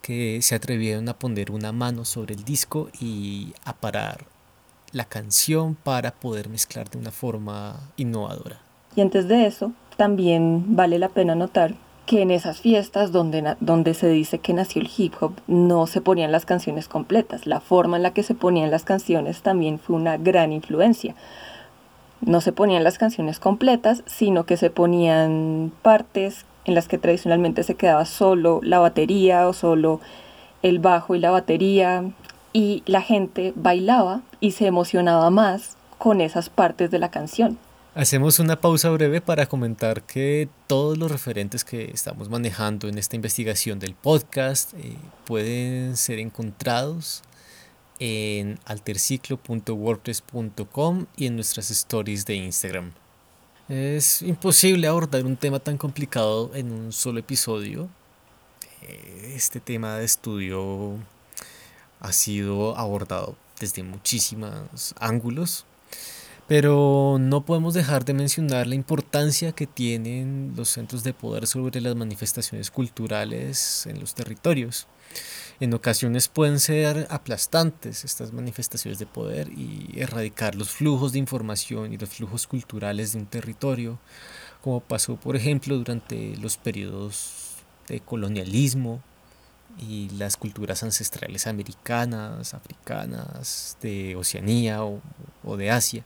que 0.00 0.40
se 0.40 0.54
atrevieron 0.54 1.06
a 1.10 1.18
poner 1.18 1.50
una 1.50 1.70
mano 1.70 2.06
sobre 2.06 2.34
el 2.34 2.44
disco 2.44 2.88
y 2.98 3.52
a 3.64 3.74
parar 3.74 4.24
la 4.92 5.04
canción 5.04 5.74
para 5.74 6.12
poder 6.12 6.48
mezclar 6.48 6.88
de 6.88 6.98
una 6.98 7.10
forma 7.10 7.90
innovadora. 7.98 8.60
Y 8.96 9.02
antes 9.02 9.28
de 9.28 9.46
eso, 9.46 9.72
también 9.98 10.76
vale 10.76 10.98
la 10.98 11.10
pena 11.10 11.34
notar 11.34 11.74
que 12.06 12.22
en 12.22 12.30
esas 12.30 12.60
fiestas 12.60 13.12
donde, 13.12 13.56
donde 13.60 13.92
se 13.92 14.08
dice 14.08 14.38
que 14.38 14.54
nació 14.54 14.80
el 14.80 14.90
hip 14.96 15.14
hop 15.20 15.32
no 15.46 15.86
se 15.86 16.00
ponían 16.00 16.32
las 16.32 16.46
canciones 16.46 16.88
completas. 16.88 17.46
La 17.46 17.60
forma 17.60 17.96
en 17.98 18.02
la 18.02 18.12
que 18.12 18.22
se 18.22 18.34
ponían 18.34 18.70
las 18.70 18.84
canciones 18.84 19.42
también 19.42 19.78
fue 19.78 19.96
una 19.96 20.16
gran 20.16 20.52
influencia 20.52 21.14
no 22.26 22.40
se 22.40 22.52
ponían 22.52 22.84
las 22.84 22.98
canciones 22.98 23.38
completas, 23.38 24.02
sino 24.06 24.44
que 24.44 24.56
se 24.56 24.70
ponían 24.70 25.72
partes 25.82 26.44
en 26.64 26.74
las 26.74 26.88
que 26.88 26.98
tradicionalmente 26.98 27.62
se 27.62 27.74
quedaba 27.74 28.04
solo 28.04 28.60
la 28.62 28.78
batería 28.78 29.46
o 29.48 29.52
solo 29.52 30.00
el 30.62 30.78
bajo 30.78 31.14
y 31.14 31.18
la 31.18 31.30
batería 31.30 32.04
y 32.52 32.82
la 32.86 33.02
gente 33.02 33.52
bailaba 33.56 34.22
y 34.40 34.52
se 34.52 34.66
emocionaba 34.66 35.28
más 35.30 35.76
con 35.98 36.20
esas 36.20 36.48
partes 36.48 36.90
de 36.90 36.98
la 36.98 37.10
canción. 37.10 37.58
Hacemos 37.94 38.40
una 38.40 38.60
pausa 38.60 38.90
breve 38.90 39.20
para 39.20 39.46
comentar 39.46 40.02
que 40.02 40.48
todos 40.66 40.98
los 40.98 41.12
referentes 41.12 41.64
que 41.64 41.90
estamos 41.92 42.28
manejando 42.28 42.88
en 42.88 42.98
esta 42.98 43.14
investigación 43.14 43.78
del 43.78 43.94
podcast 43.94 44.74
eh, 44.74 44.96
pueden 45.24 45.96
ser 45.96 46.18
encontrados 46.18 47.22
en 47.98 48.58
alterciclo.wordpress.com 48.64 51.06
y 51.16 51.26
en 51.26 51.34
nuestras 51.36 51.70
stories 51.70 52.24
de 52.26 52.34
Instagram. 52.34 52.92
Es 53.68 54.22
imposible 54.22 54.86
abordar 54.86 55.24
un 55.24 55.36
tema 55.36 55.58
tan 55.58 55.76
complicado 55.78 56.50
en 56.54 56.70
un 56.70 56.92
solo 56.92 57.18
episodio. 57.20 57.88
Este 59.34 59.60
tema 59.60 59.96
de 59.96 60.04
estudio 60.04 60.98
ha 62.00 62.12
sido 62.12 62.76
abordado 62.76 63.34
desde 63.58 63.82
muchísimos 63.82 64.94
ángulos, 65.00 65.64
pero 66.46 67.16
no 67.18 67.44
podemos 67.44 67.74
dejar 67.74 68.04
de 68.04 68.12
mencionar 68.12 68.66
la 68.66 68.74
importancia 68.74 69.52
que 69.52 69.66
tienen 69.66 70.52
los 70.56 70.68
centros 70.68 71.02
de 71.02 71.14
poder 71.14 71.46
sobre 71.46 71.80
las 71.80 71.96
manifestaciones 71.96 72.70
culturales 72.70 73.86
en 73.86 73.98
los 73.98 74.14
territorios. 74.14 74.86
En 75.60 75.72
ocasiones 75.72 76.28
pueden 76.28 76.60
ser 76.60 77.06
aplastantes 77.10 78.04
estas 78.04 78.32
manifestaciones 78.32 78.98
de 78.98 79.06
poder 79.06 79.48
y 79.50 79.94
erradicar 79.96 80.54
los 80.54 80.70
flujos 80.70 81.12
de 81.12 81.20
información 81.20 81.92
y 81.92 81.96
los 81.96 82.10
flujos 82.10 82.46
culturales 82.46 83.12
de 83.12 83.20
un 83.20 83.26
territorio, 83.26 83.98
como 84.60 84.80
pasó 84.80 85.16
por 85.16 85.36
ejemplo 85.36 85.76
durante 85.78 86.36
los 86.36 86.56
periodos 86.56 87.54
de 87.86 88.00
colonialismo 88.00 89.02
y 89.78 90.08
las 90.10 90.36
culturas 90.36 90.82
ancestrales 90.82 91.46
americanas, 91.46 92.54
africanas, 92.54 93.76
de 93.82 94.16
Oceanía 94.16 94.84
o, 94.84 95.56
de 95.56 95.70
Asia. 95.70 96.04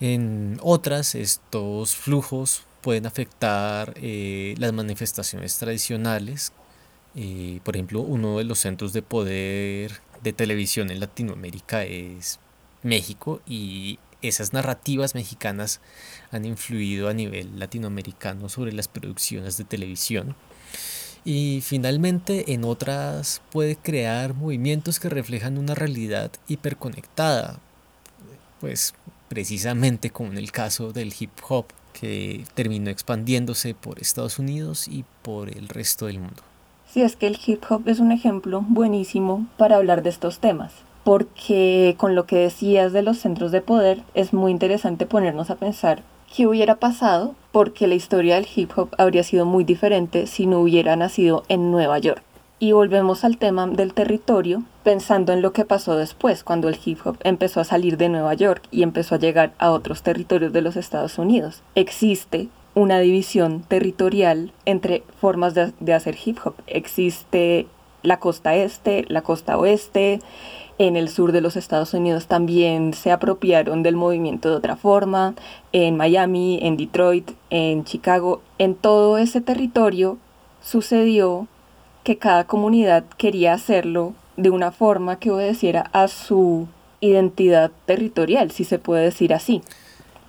En 0.00 0.58
otras, 0.62 1.14
estos 1.14 1.94
flujos 1.94 2.64
pueden 2.80 3.06
afectar 3.06 3.94
eh, 3.96 4.54
las 4.58 4.72
manifestaciones 4.72 5.56
tradicionales. 5.58 6.52
Eh, 7.14 7.60
por 7.64 7.76
ejemplo, 7.76 8.00
uno 8.00 8.38
de 8.38 8.44
los 8.44 8.60
centros 8.60 8.92
de 8.92 9.02
poder 9.02 10.00
de 10.22 10.32
televisión 10.32 10.90
en 10.90 11.00
Latinoamérica 11.00 11.84
es 11.84 12.38
México 12.82 13.40
y 13.46 13.98
esas 14.22 14.52
narrativas 14.52 15.14
mexicanas 15.14 15.80
han 16.30 16.44
influido 16.44 17.08
a 17.08 17.14
nivel 17.14 17.58
latinoamericano 17.58 18.48
sobre 18.48 18.72
las 18.72 18.88
producciones 18.88 19.56
de 19.56 19.64
televisión. 19.64 20.36
Y 21.24 21.60
finalmente 21.62 22.52
en 22.54 22.64
otras 22.64 23.42
puede 23.50 23.76
crear 23.76 24.34
movimientos 24.34 24.98
que 24.98 25.08
reflejan 25.08 25.58
una 25.58 25.74
realidad 25.74 26.30
hiperconectada, 26.48 27.58
pues 28.60 28.94
precisamente 29.28 30.10
como 30.10 30.32
en 30.32 30.38
el 30.38 30.50
caso 30.50 30.92
del 30.92 31.14
hip 31.18 31.30
hop, 31.48 31.66
que 31.92 32.44
terminó 32.54 32.90
expandiéndose 32.90 33.74
por 33.74 34.00
Estados 34.00 34.38
Unidos 34.38 34.88
y 34.88 35.04
por 35.22 35.50
el 35.50 35.68
resto 35.68 36.06
del 36.06 36.20
mundo. 36.20 36.42
Sí, 36.92 37.02
es 37.02 37.16
que 37.16 37.26
el 37.26 37.38
hip 37.44 37.62
hop 37.68 37.86
es 37.86 38.00
un 38.00 38.10
ejemplo 38.10 38.64
buenísimo 38.66 39.46
para 39.56 39.76
hablar 39.76 40.02
de 40.02 40.10
estos 40.10 40.40
temas, 40.40 40.72
porque 41.04 41.94
con 41.98 42.14
lo 42.14 42.26
que 42.26 42.36
decías 42.36 42.92
de 42.92 43.02
los 43.02 43.18
centros 43.18 43.52
de 43.52 43.60
poder 43.60 44.02
es 44.14 44.32
muy 44.32 44.50
interesante 44.50 45.06
ponernos 45.06 45.50
a 45.50 45.56
pensar 45.56 46.02
qué 46.34 46.46
hubiera 46.46 46.76
pasado 46.76 47.34
porque 47.52 47.86
la 47.86 47.94
historia 47.94 48.36
del 48.36 48.46
hip 48.54 48.70
hop 48.76 48.90
habría 48.98 49.24
sido 49.24 49.44
muy 49.44 49.64
diferente 49.64 50.26
si 50.26 50.46
no 50.46 50.60
hubiera 50.60 50.96
nacido 50.96 51.42
en 51.48 51.70
Nueva 51.70 51.98
York. 51.98 52.22
Y 52.58 52.72
volvemos 52.72 53.24
al 53.24 53.38
tema 53.38 53.66
del 53.66 53.94
territorio, 53.94 54.62
pensando 54.84 55.32
en 55.32 55.40
lo 55.40 55.52
que 55.52 55.64
pasó 55.64 55.96
después, 55.96 56.44
cuando 56.44 56.68
el 56.68 56.78
hip 56.84 56.98
hop 57.04 57.16
empezó 57.24 57.60
a 57.60 57.64
salir 57.64 57.96
de 57.96 58.10
Nueva 58.10 58.34
York 58.34 58.62
y 58.70 58.82
empezó 58.82 59.14
a 59.14 59.18
llegar 59.18 59.54
a 59.58 59.70
otros 59.70 60.02
territorios 60.02 60.52
de 60.52 60.60
los 60.60 60.76
Estados 60.76 61.18
Unidos. 61.18 61.62
Existe 61.74 62.48
una 62.74 63.00
división 63.00 63.62
territorial 63.62 64.52
entre 64.66 65.02
formas 65.20 65.54
de, 65.54 65.94
hacer 65.94 66.16
hip 66.22 66.38
hop. 66.44 66.54
Existe 66.66 67.66
la 68.02 68.18
costa 68.18 68.54
este, 68.54 69.04
la 69.08 69.22
costa 69.22 69.56
oeste, 69.58 70.20
en 70.80 70.96
el 70.96 71.10
sur 71.10 71.32
de 71.32 71.42
los 71.42 71.56
Estados 71.56 71.92
Unidos 71.92 72.26
también 72.26 72.94
se 72.94 73.12
apropiaron 73.12 73.82
del 73.82 73.96
movimiento 73.96 74.48
de 74.48 74.56
otra 74.56 74.76
forma, 74.76 75.34
en 75.72 75.94
Miami, 75.98 76.58
en 76.62 76.78
Detroit, 76.78 77.32
en 77.50 77.84
Chicago, 77.84 78.40
en 78.56 78.74
todo 78.74 79.18
ese 79.18 79.42
territorio 79.42 80.16
sucedió 80.62 81.46
que 82.02 82.16
cada 82.16 82.44
comunidad 82.44 83.04
quería 83.18 83.52
hacerlo 83.52 84.14
de 84.38 84.48
una 84.48 84.72
forma 84.72 85.18
que 85.18 85.30
obedeciera 85.30 85.82
a 85.92 86.08
su 86.08 86.66
identidad 87.02 87.70
territorial, 87.84 88.50
si 88.50 88.64
se 88.64 88.78
puede 88.78 89.04
decir 89.04 89.34
así. 89.34 89.60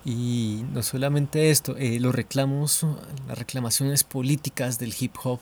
Y 0.04 0.64
no 0.74 0.82
solamente 0.82 1.50
esto, 1.50 1.78
eh, 1.78 1.98
los 1.98 2.14
reclamos, 2.14 2.84
las 3.26 3.38
reclamaciones 3.38 4.04
políticas 4.04 4.78
del 4.78 4.92
hip 5.00 5.14
hop 5.24 5.40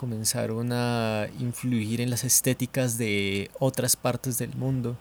comenzaron 0.00 0.72
a 0.72 1.28
influir 1.40 2.00
en 2.00 2.08
las 2.08 2.24
estéticas 2.24 2.96
de 2.96 3.50
otras 3.58 3.96
partes 3.96 4.38
del 4.38 4.54
mundo. 4.56 4.96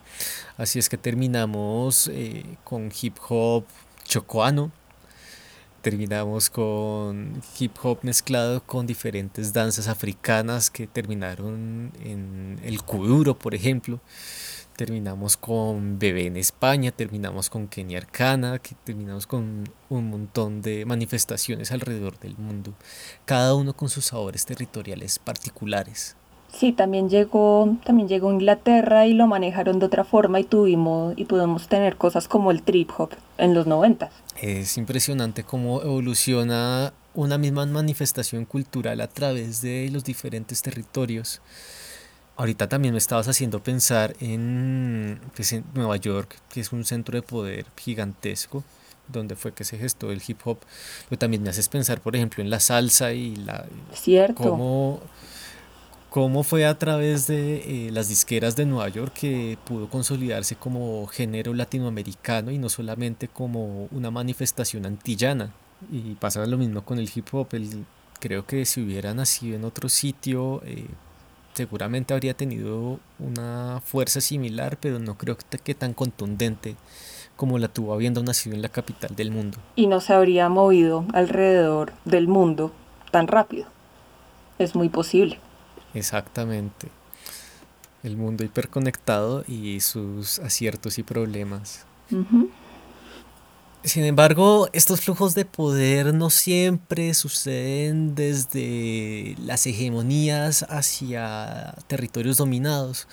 Así 0.58 0.78
es 0.78 0.90
que 0.90 0.98
terminamos 0.98 2.10
eh, 2.12 2.44
con 2.66 2.92
hip 3.02 3.16
hop 3.30 3.64
chocoano, 4.04 4.74
terminamos 5.82 6.50
con 6.50 7.42
hip 7.58 7.78
hop 7.82 8.00
mezclado 8.02 8.62
con 8.62 8.88
diferentes 8.88 9.54
danzas 9.54 9.88
africanas 9.88 10.70
que 10.70 10.86
terminaron 10.86 11.94
en 12.04 12.60
el 12.66 12.84
kuduro, 12.84 13.40
por 13.40 13.56
ejemplo. 13.56 14.02
Terminamos 14.80 15.36
con 15.36 16.00
Bebé 16.00 16.28
en 16.28 16.38
España, 16.38 16.92
terminamos 16.92 17.50
con 17.50 17.68
Kenia 17.68 17.98
Arcana, 17.98 18.60
que 18.60 18.76
terminamos 18.86 19.28
con 19.28 19.66
un 19.90 20.10
montón 20.10 20.62
de 20.62 20.86
manifestaciones 20.86 21.74
alrededor 21.74 22.18
del 22.18 22.38
mundo, 22.38 22.74
cada 23.26 23.56
uno 23.56 23.74
con 23.74 23.90
sus 23.90 24.06
sabores 24.06 24.46
territoriales 24.46 25.20
particulares. 25.20 26.16
Sí, 26.54 26.72
también 26.72 27.10
llegó, 27.10 27.76
también 27.84 28.08
llegó 28.08 28.32
Inglaterra 28.32 29.06
y 29.06 29.12
lo 29.12 29.28
manejaron 29.28 29.80
de 29.80 29.88
otra 29.88 30.06
forma 30.06 30.40
y 30.40 30.46
tuvimos 30.46 31.14
y 31.18 31.26
pudimos 31.26 31.68
tener 31.68 31.98
cosas 31.98 32.30
como 32.30 32.50
el 32.50 32.64
trip 32.64 32.90
hop 32.98 33.10
en 33.38 33.54
los 33.54 33.68
90. 33.68 34.10
Es 34.42 34.78
impresionante 34.78 35.44
cómo 35.44 35.82
evoluciona 35.82 36.94
una 37.14 37.38
misma 37.38 37.66
manifestación 37.66 38.46
cultural 38.46 39.02
a 39.02 39.10
través 39.10 39.62
de 39.62 39.90
los 39.92 40.06
diferentes 40.06 40.62
territorios. 40.62 41.42
Ahorita 42.40 42.70
también 42.70 42.94
me 42.94 43.00
estabas 43.00 43.28
haciendo 43.28 43.62
pensar 43.62 44.16
en, 44.22 45.20
pues, 45.36 45.52
en 45.52 45.66
Nueva 45.74 45.98
York, 45.98 46.38
que 46.50 46.62
es 46.62 46.72
un 46.72 46.86
centro 46.86 47.18
de 47.18 47.22
poder 47.22 47.66
gigantesco, 47.76 48.64
donde 49.10 49.36
fue 49.36 49.52
que 49.54 49.66
se 49.66 49.78
gestó 49.78 50.10
el 50.10 50.22
hip 50.26 50.40
hop, 50.46 50.60
pero 51.10 51.20
también 51.20 51.44
me 51.44 51.50
haces 51.50 51.68
pensar, 51.68 52.00
por 52.00 52.16
ejemplo, 52.16 52.42
en 52.42 52.50
la 52.50 52.62
salsa 52.62 53.12
y 53.12 53.36
la... 53.36 53.66
Cierto. 53.94 54.42
Cómo, 54.42 55.02
cómo 56.10 56.44
fue 56.44 56.66
a 56.66 56.80
través 56.80 57.28
de 57.28 57.88
eh, 57.88 57.92
las 57.92 58.08
disqueras 58.08 58.56
de 58.56 58.66
Nueva 58.66 58.88
York 58.88 59.12
que 59.20 59.58
pudo 59.66 59.90
consolidarse 59.90 60.56
como 60.56 61.08
género 61.08 61.54
latinoamericano 61.54 62.52
y 62.52 62.58
no 62.58 62.70
solamente 62.70 63.28
como 63.28 63.90
una 63.92 64.12
manifestación 64.12 64.86
antillana. 64.86 65.52
Y 65.92 66.16
pasa 66.16 66.46
lo 66.46 66.58
mismo 66.58 66.86
con 66.86 67.00
el 67.00 67.12
hip 67.14 67.28
hop. 67.34 67.50
El, 67.52 67.84
creo 68.22 68.46
que 68.46 68.64
si 68.64 68.80
hubiera 68.82 69.14
nacido 69.14 69.58
en 69.58 69.66
otro 69.66 69.90
sitio, 69.90 70.62
eh, 70.64 70.86
seguramente 71.60 72.14
habría 72.14 72.34
tenido 72.34 73.02
una 73.20 73.82
fuerza 73.84 74.22
similar, 74.22 74.78
pero 74.80 74.98
no 74.98 75.18
creo 75.18 75.38
que 75.62 75.76
tan 75.76 75.94
contundente 75.94 76.78
como 77.36 77.60
la 77.60 77.68
tuvo 77.68 77.94
habiendo 77.94 78.24
nacido 78.24 78.56
en 78.56 78.62
la 78.62 78.70
capital 78.70 79.14
del 79.14 79.32
mundo. 79.32 79.58
Y 79.76 79.88
no 79.88 80.00
se 80.00 80.14
habría 80.14 80.48
movido 80.48 81.04
alrededor 81.12 81.92
del 82.06 82.30
mundo 82.30 82.72
tan 83.12 83.28
rápido. 83.28 83.68
Es 84.58 84.74
muy 84.74 84.88
posible. 84.88 85.38
Exactamente. 85.94 86.88
El 88.04 88.16
mundo 88.16 88.46
hiperconectado 88.46 89.44
y 89.46 89.82
sus 89.82 90.40
aciertos 90.40 90.98
y 90.98 91.04
problemas. 91.04 91.86
Sin 93.86 94.04
embargo, 94.04 94.68
estos 94.74 95.00
flujos 95.00 95.36
de 95.36 95.46
poder 95.46 96.14
no 96.14 96.30
siempre 96.30 97.14
suceden 97.14 98.14
desde 98.14 99.38
las 99.40 99.66
hegemonías 99.66 100.64
hacia 100.68 101.76
territorios 101.88 102.36
dominados. 102.36 103.08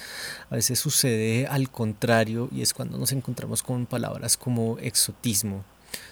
A 0.51 0.57
veces 0.57 0.81
sucede 0.81 1.47
al 1.47 1.71
contrario 1.71 2.49
y 2.51 2.63
es 2.63 2.75
cuando 2.75 2.99
nos 2.99 3.13
encontramos 3.13 3.63
con 3.63 3.87
palabras 3.87 4.37
como 4.37 4.77
exotismo. 4.79 5.65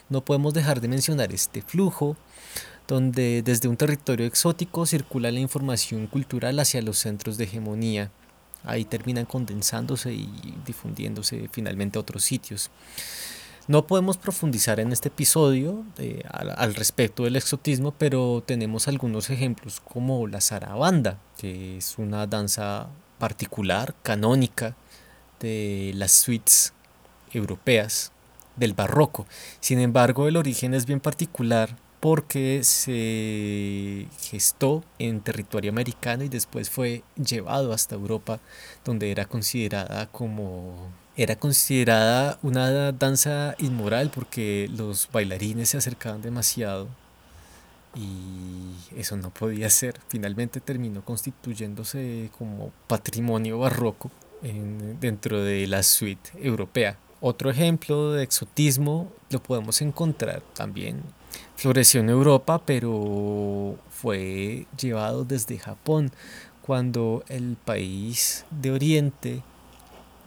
No 0.09 0.25
podemos 0.25 0.55
dejar 0.55 0.81
de 0.81 0.87
mencionar 0.87 1.33
este 1.33 1.61
flujo 1.61 2.17
donde 2.87 3.43
desde 3.43 3.67
un 3.67 3.77
territorio 3.77 4.25
exótico 4.25 4.87
circula 4.87 5.33
la 5.33 5.41
información 5.41 6.07
cultural 6.07 6.61
hacia 6.61 6.81
los 6.81 6.99
centros 6.99 7.39
de 7.39 7.45
hegemonía. 7.45 8.13
Ahí 8.63 8.85
terminan 8.85 9.25
condensándose 9.25 10.13
y 10.13 10.55
difundiéndose 10.65 11.49
finalmente 11.51 11.99
a 11.99 12.03
otros 12.03 12.23
sitios. 12.23 12.71
No 13.67 13.87
podemos 13.87 14.19
profundizar 14.19 14.79
en 14.79 14.93
este 14.93 15.09
episodio 15.09 15.87
eh, 15.97 16.23
al, 16.31 16.75
respecto 16.75 17.25
del 17.25 17.37
exotismo, 17.37 17.95
pero 17.97 18.43
tenemos 18.45 18.89
algunos 18.89 19.31
ejemplos 19.31 19.81
como 19.81 20.27
la 20.27 20.43
zarabanda, 20.43 21.19
que 21.39 21.79
es 21.79 21.97
una 21.97 22.27
danza 22.27 22.89
particular, 23.19 23.95
canónica, 24.03 24.77
de 25.41 25.93
las 25.95 26.13
suites 26.13 26.75
europeas 27.33 28.13
del 28.57 28.75
barroco. 28.75 29.27
Sin 29.61 29.81
embargo, 29.81 30.29
el 30.29 30.37
origen 30.37 30.75
es 30.75 30.85
bien 30.85 31.01
particular 31.01 31.75
porque 32.01 32.65
se 32.65 34.07
gestó 34.21 34.85
en 34.99 35.23
territorio 35.23 35.71
americano 35.71 36.23
y 36.23 36.29
después 36.29 36.69
fue 36.69 37.03
llevado 37.17 37.73
hasta 37.73 37.95
Europa, 37.95 38.41
donde 38.85 39.11
era 39.11 39.25
considerada 39.25 40.07
como 40.09 40.93
era 41.17 41.37
considerada 41.37 42.39
una 42.43 42.93
danza 42.93 43.55
inmoral 43.59 44.11
porque 44.13 44.69
los 44.77 45.09
bailarines 45.13 45.69
se 45.69 45.77
acercaban 45.77 46.23
demasiado 46.23 46.89
y 47.95 48.99
eso 48.99 49.17
no 49.17 49.31
podía 49.31 49.71
ser. 49.71 50.01
Finalmente 50.09 50.61
terminó 50.61 51.05
constituyéndose 51.05 52.31
como 52.37 52.73
patrimonio 52.89 53.61
barroco 53.61 54.11
dentro 55.01 55.43
de 55.43 55.67
la 55.67 55.83
suite 55.83 56.31
europea. 56.43 56.99
Otro 57.21 57.49
ejemplo 57.51 58.13
de 58.13 58.25
exotismo 58.25 59.11
lo 59.31 59.43
podemos 59.43 59.81
encontrar 59.81 60.43
también. 60.53 61.03
Floreció 61.57 62.01
en 62.01 62.11
Europa, 62.11 62.61
pero 62.67 63.79
fue 63.91 64.67
llevado 64.79 65.25
desde 65.25 65.59
Japón 65.59 66.13
cuando 66.61 67.25
el 67.29 67.57
país 67.65 68.45
de 68.51 68.73
Oriente 68.73 69.43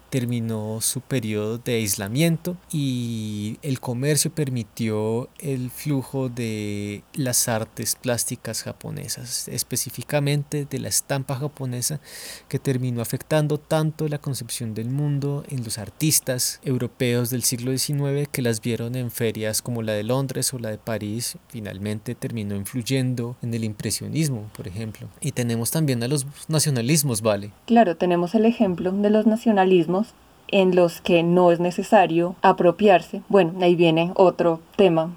terminó 0.09 0.79
su 0.81 1.01
periodo 1.01 1.57
de 1.57 1.75
aislamiento 1.75 2.57
y 2.71 3.57
el 3.61 3.79
comercio 3.79 4.31
permitió 4.31 5.29
el 5.39 5.69
flujo 5.69 6.29
de 6.29 7.03
las 7.13 7.47
artes 7.47 7.95
plásticas 7.95 8.63
japonesas, 8.63 9.47
específicamente 9.47 10.65
de 10.65 10.79
la 10.79 10.89
estampa 10.89 11.35
japonesa 11.35 11.99
que 12.47 12.59
terminó 12.59 13.01
afectando 13.01 13.57
tanto 13.57 14.07
la 14.07 14.19
concepción 14.19 14.73
del 14.73 14.89
mundo 14.89 15.43
en 15.49 15.63
los 15.63 15.77
artistas 15.77 16.59
europeos 16.63 17.29
del 17.29 17.43
siglo 17.43 17.77
XIX 17.77 18.27
que 18.31 18.41
las 18.41 18.61
vieron 18.61 18.95
en 18.95 19.11
ferias 19.11 19.61
como 19.61 19.81
la 19.81 19.93
de 19.93 20.03
Londres 20.03 20.53
o 20.53 20.59
la 20.59 20.69
de 20.69 20.77
París, 20.77 21.37
finalmente 21.47 22.15
terminó 22.15 22.55
influyendo 22.55 23.35
en 23.41 23.53
el 23.53 23.63
impresionismo, 23.63 24.49
por 24.55 24.67
ejemplo. 24.67 25.07
Y 25.21 25.31
tenemos 25.31 25.71
también 25.71 26.03
a 26.03 26.07
los 26.07 26.25
nacionalismos, 26.47 27.21
¿vale? 27.21 27.51
Claro, 27.65 27.97
tenemos 27.97 28.35
el 28.35 28.45
ejemplo 28.45 28.91
de 28.91 29.09
los 29.09 29.25
nacionalismos 29.25 30.06
en 30.49 30.75
los 30.75 31.01
que 31.01 31.23
no 31.23 31.51
es 31.51 31.59
necesario 31.59 32.35
apropiarse. 32.41 33.21
Bueno, 33.29 33.53
ahí 33.61 33.75
viene 33.75 34.11
otro 34.15 34.59
tema 34.75 35.13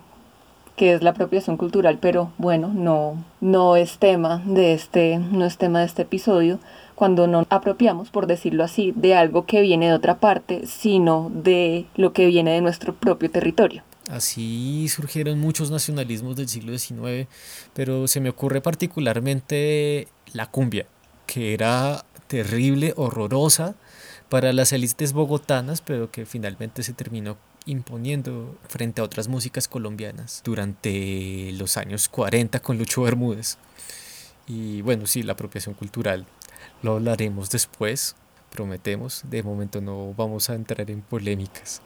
que 0.77 0.95
es 0.95 1.03
la 1.03 1.11
apropiación 1.11 1.59
cultural, 1.59 1.99
pero 2.01 2.33
bueno, 2.39 2.73
no, 2.75 3.23
no 3.43 3.77
es 3.77 3.99
tema 3.99 4.43
de 4.47 4.73
este, 4.73 5.19
no 5.19 5.45
es 5.45 5.59
tema 5.59 5.81
de 5.81 5.87
este 5.87 6.03
episodio 6.03 6.59
cuando 6.95 7.27
no 7.27 7.47
apropiamos, 7.51 8.11
por 8.11 8.27
decirlo 8.27 8.65
así, 8.65 8.93
de 8.97 9.15
algo 9.15 9.45
que 9.45 9.61
viene 9.61 9.89
de 9.89 9.93
otra 9.93 10.21
parte, 10.21 10.67
sino 10.67 11.31
de 11.35 11.87
lo 11.97 12.13
que 12.13 12.27
viene 12.27 12.53
de 12.53 12.63
nuestro 12.63 12.95
propio 12.95 13.31
territorio. 13.31 13.83
Así 14.11 14.89
surgieron 14.89 15.39
muchos 15.39 15.71
nacionalismos 15.71 16.35
del 16.37 16.49
siglo 16.49 16.77
XIX, 16.77 17.29
pero 17.75 18.09
se 18.09 18.21
me 18.21 18.31
ocurre 18.31 18.61
particularmente 18.61 20.09
la 20.33 20.47
cumbia, 20.47 20.87
que 21.27 21.55
era 21.55 22.05
terrible, 22.27 22.93
horrorosa, 22.97 23.77
para 24.31 24.53
las 24.53 24.73
élites 24.73 25.13
bogotanas, 25.13 25.83
pero 25.83 26.11
que 26.11 26.25
finalmente 26.25 26.83
se 26.83 26.95
terminó 26.95 27.37
imponiendo 27.67 28.57
frente 28.69 29.01
a 29.01 29.05
otras 29.05 29.29
músicas 29.29 29.69
colombianas 29.69 30.41
durante 30.45 31.53
los 31.53 31.77
años 31.77 32.09
40 32.09 32.61
con 32.61 32.79
Lucho 32.79 33.03
Bermúdez. 33.03 33.59
Y 34.47 34.83
bueno, 34.83 35.07
sí, 35.07 35.23
la 35.23 35.35
apropiación 35.35 35.75
cultural 35.75 36.25
lo 36.83 36.93
hablaremos 36.93 37.51
después, 37.51 38.17
prometemos, 38.51 39.23
de 39.29 39.43
momento 39.43 39.81
no 39.81 40.15
vamos 40.17 40.49
a 40.49 40.55
entrar 40.55 40.91
en 40.91 41.03
polémicas. 41.03 41.83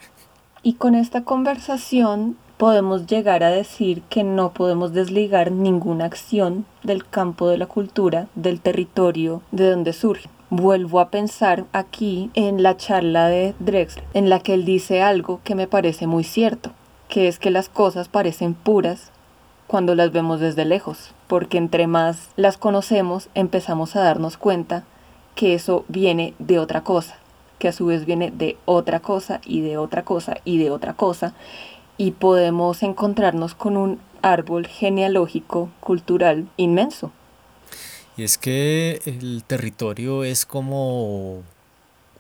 Y 0.62 0.74
con 0.74 0.94
esta 0.94 1.24
conversación 1.24 2.37
podemos 2.59 3.07
llegar 3.07 3.42
a 3.42 3.50
decir 3.50 4.02
que 4.02 4.22
no 4.22 4.52
podemos 4.52 4.92
desligar 4.92 5.50
ninguna 5.50 6.04
acción 6.04 6.66
del 6.83 7.07
campo 7.07 7.48
de 7.48 7.59
la 7.59 7.66
cultura, 7.66 8.28
del 8.35 8.61
territorio 8.61 9.42
de 9.50 9.70
donde 9.70 9.92
surge 9.92 10.28
vuelvo 10.57 11.01
a 11.01 11.11
pensar 11.11 11.64
aquí 11.73 12.31
en 12.35 12.62
la 12.62 12.77
charla 12.77 13.29
de 13.29 13.55
Drexler, 13.59 14.05
en 14.14 14.29
la 14.29 14.38
que 14.38 14.55
él 14.55 14.64
dice 14.64 15.03
algo 15.03 15.40
que 15.43 15.57
me 15.57 15.67
parece 15.67 16.07
muy 16.07 16.23
cierto, 16.23 16.71
que 17.09 17.27
es 17.27 17.40
que 17.40 17.51
las 17.51 17.69
cosas 17.69 18.09
parecen 18.09 18.55
puras 18.55 19.11
cuando 19.67 19.97
las 19.97 20.12
vemos 20.12 20.38
desde 20.38 20.64
lejos, 20.64 21.12
porque 21.27 21.59
entre 21.59 21.88
más 21.88 22.31
las 22.37 22.57
conocemos 22.57 23.31
empezamos 23.35 23.97
a 23.97 24.03
darnos 24.03 24.37
cuenta 24.37 24.85
que 25.35 25.55
eso 25.55 25.85
viene 25.88 26.35
de 26.38 26.61
otra 26.61 26.83
cosa, 26.83 27.17
que 27.59 27.67
a 27.67 27.73
su 27.73 27.87
vez 27.87 28.07
viene 28.07 28.31
de 28.31 28.57
otra 28.64 29.01
cosa 29.01 29.40
y 29.45 29.61
de 29.61 29.77
otra 29.77 30.05
cosa 30.05 30.37
y 30.45 30.59
de 30.59 30.71
otra 30.71 30.95
cosa, 30.95 31.35
y 31.97 32.12
podemos 32.12 32.85
encontrarnos 32.85 33.57
con 33.57 33.77
un 33.77 33.99
árbol 34.23 34.69
genealógico 34.69 35.69
cultural 35.81 36.47
inmenso. 36.57 37.11
Y 38.16 38.22
es 38.22 38.38
que 38.38 39.00
el 39.07 39.42
territorio 39.44 40.22
es 40.22 40.46
como 40.46 41.42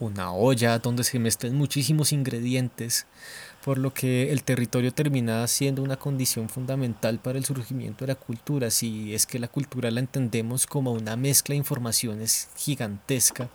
una 0.00 0.32
olla 0.32 0.78
donde 0.80 1.04
se 1.04 1.18
mezclan 1.20 1.54
muchísimos 1.54 2.12
ingredientes, 2.12 3.06
por 3.64 3.78
lo 3.78 3.94
que 3.94 4.32
el 4.32 4.42
territorio 4.42 4.92
termina 4.92 5.46
siendo 5.46 5.82
una 5.82 5.96
condición 5.96 6.48
fundamental 6.48 7.18
para 7.18 7.38
el 7.38 7.44
surgimiento 7.44 8.04
de 8.04 8.12
la 8.12 8.18
cultura, 8.18 8.70
si 8.70 9.14
es 9.14 9.24
que 9.24 9.38
la 9.38 9.48
cultura 9.48 9.90
la 9.90 10.00
entendemos 10.00 10.66
como 10.66 10.92
una 10.92 11.16
mezcla 11.16 11.52
de 11.52 11.58
informaciones 11.58 12.48
gigantesca 12.56 13.48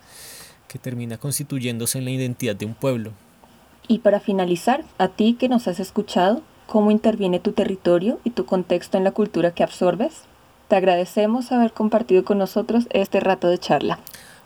que 0.68 0.80
termina 0.80 1.18
constituyéndose 1.18 1.98
en 1.98 2.06
la 2.06 2.12
identidad 2.12 2.56
de 2.56 2.66
un 2.66 2.74
pueblo. 2.74 3.12
Y 3.88 4.00
para 4.00 4.20
finalizar, 4.20 4.86
a 4.98 5.10
ti 5.10 5.36
que 5.38 5.50
nos 5.50 5.68
has 5.68 5.80
escuchado, 5.80 6.42
¿cómo 6.68 6.92
interviene 6.92 7.40
tu 7.40 7.52
territorio 7.52 8.20
y 8.24 8.30
tu 8.30 8.46
contexto 8.46 8.98
en 8.98 9.04
la 9.04 9.12
cultura 9.12 9.52
que 9.54 9.64
absorbes? 9.64 10.29
Te 10.70 10.76
agradecemos 10.76 11.52
haber 11.52 11.74
compartido 11.74 12.24
con 12.24 12.38
nosotros 12.38 12.88
este 12.92 13.20
rato 13.20 13.50
de 13.50 13.58
charla. 13.58 13.98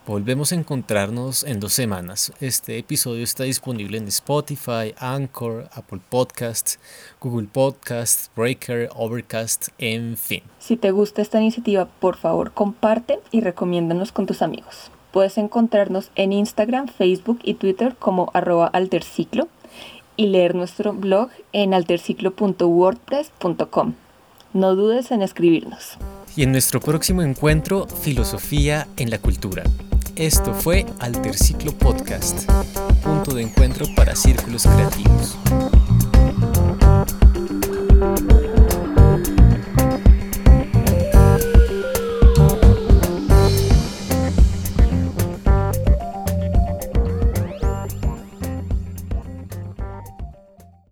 Volvemos 0.07 0.53
a 0.53 0.55
encontrarnos 0.55 1.43
en 1.43 1.59
dos 1.59 1.73
semanas. 1.73 2.31
Este 2.39 2.77
episodio 2.77 3.25
está 3.25 3.43
disponible 3.43 3.97
en 3.97 4.07
Spotify, 4.07 4.95
Anchor, 4.97 5.67
Apple 5.73 5.99
Podcasts, 6.09 6.79
Google 7.19 7.49
Podcasts, 7.51 8.31
Breaker, 8.37 8.89
Overcast, 8.95 9.67
en 9.77 10.15
fin. 10.15 10.43
Si 10.59 10.77
te 10.77 10.91
gusta 10.91 11.21
esta 11.21 11.41
iniciativa, 11.41 11.89
por 11.99 12.15
favor 12.15 12.53
comparte 12.53 13.19
y 13.31 13.41
recomiéndanos 13.41 14.13
con 14.13 14.25
tus 14.25 14.41
amigos. 14.41 14.91
Puedes 15.11 15.37
encontrarnos 15.37 16.09
en 16.15 16.31
Instagram, 16.31 16.87
Facebook 16.87 17.39
y 17.43 17.55
Twitter 17.55 17.97
como 17.99 18.31
arroba 18.33 18.67
alterciclo 18.67 19.49
y 20.15 20.27
leer 20.27 20.55
nuestro 20.55 20.93
blog 20.93 21.31
en 21.51 21.73
alterciclo.wordpress.com. 21.73 23.95
No 24.53 24.75
dudes 24.75 25.09
en 25.09 25.23
escribirnos. 25.23 25.97
Y 26.35 26.43
en 26.43 26.51
nuestro 26.51 26.79
próximo 26.79 27.23
encuentro, 27.23 27.87
Filosofía 27.87 28.87
en 28.97 29.09
la 29.09 29.17
Cultura. 29.17 29.63
Esto 30.15 30.53
fue 30.53 30.85
Alterciclo 30.99 31.71
Podcast, 31.71 32.47
punto 33.03 33.33
de 33.33 33.41
encuentro 33.41 33.87
para 33.95 34.15
círculos 34.15 34.67
creativos. 34.67 35.37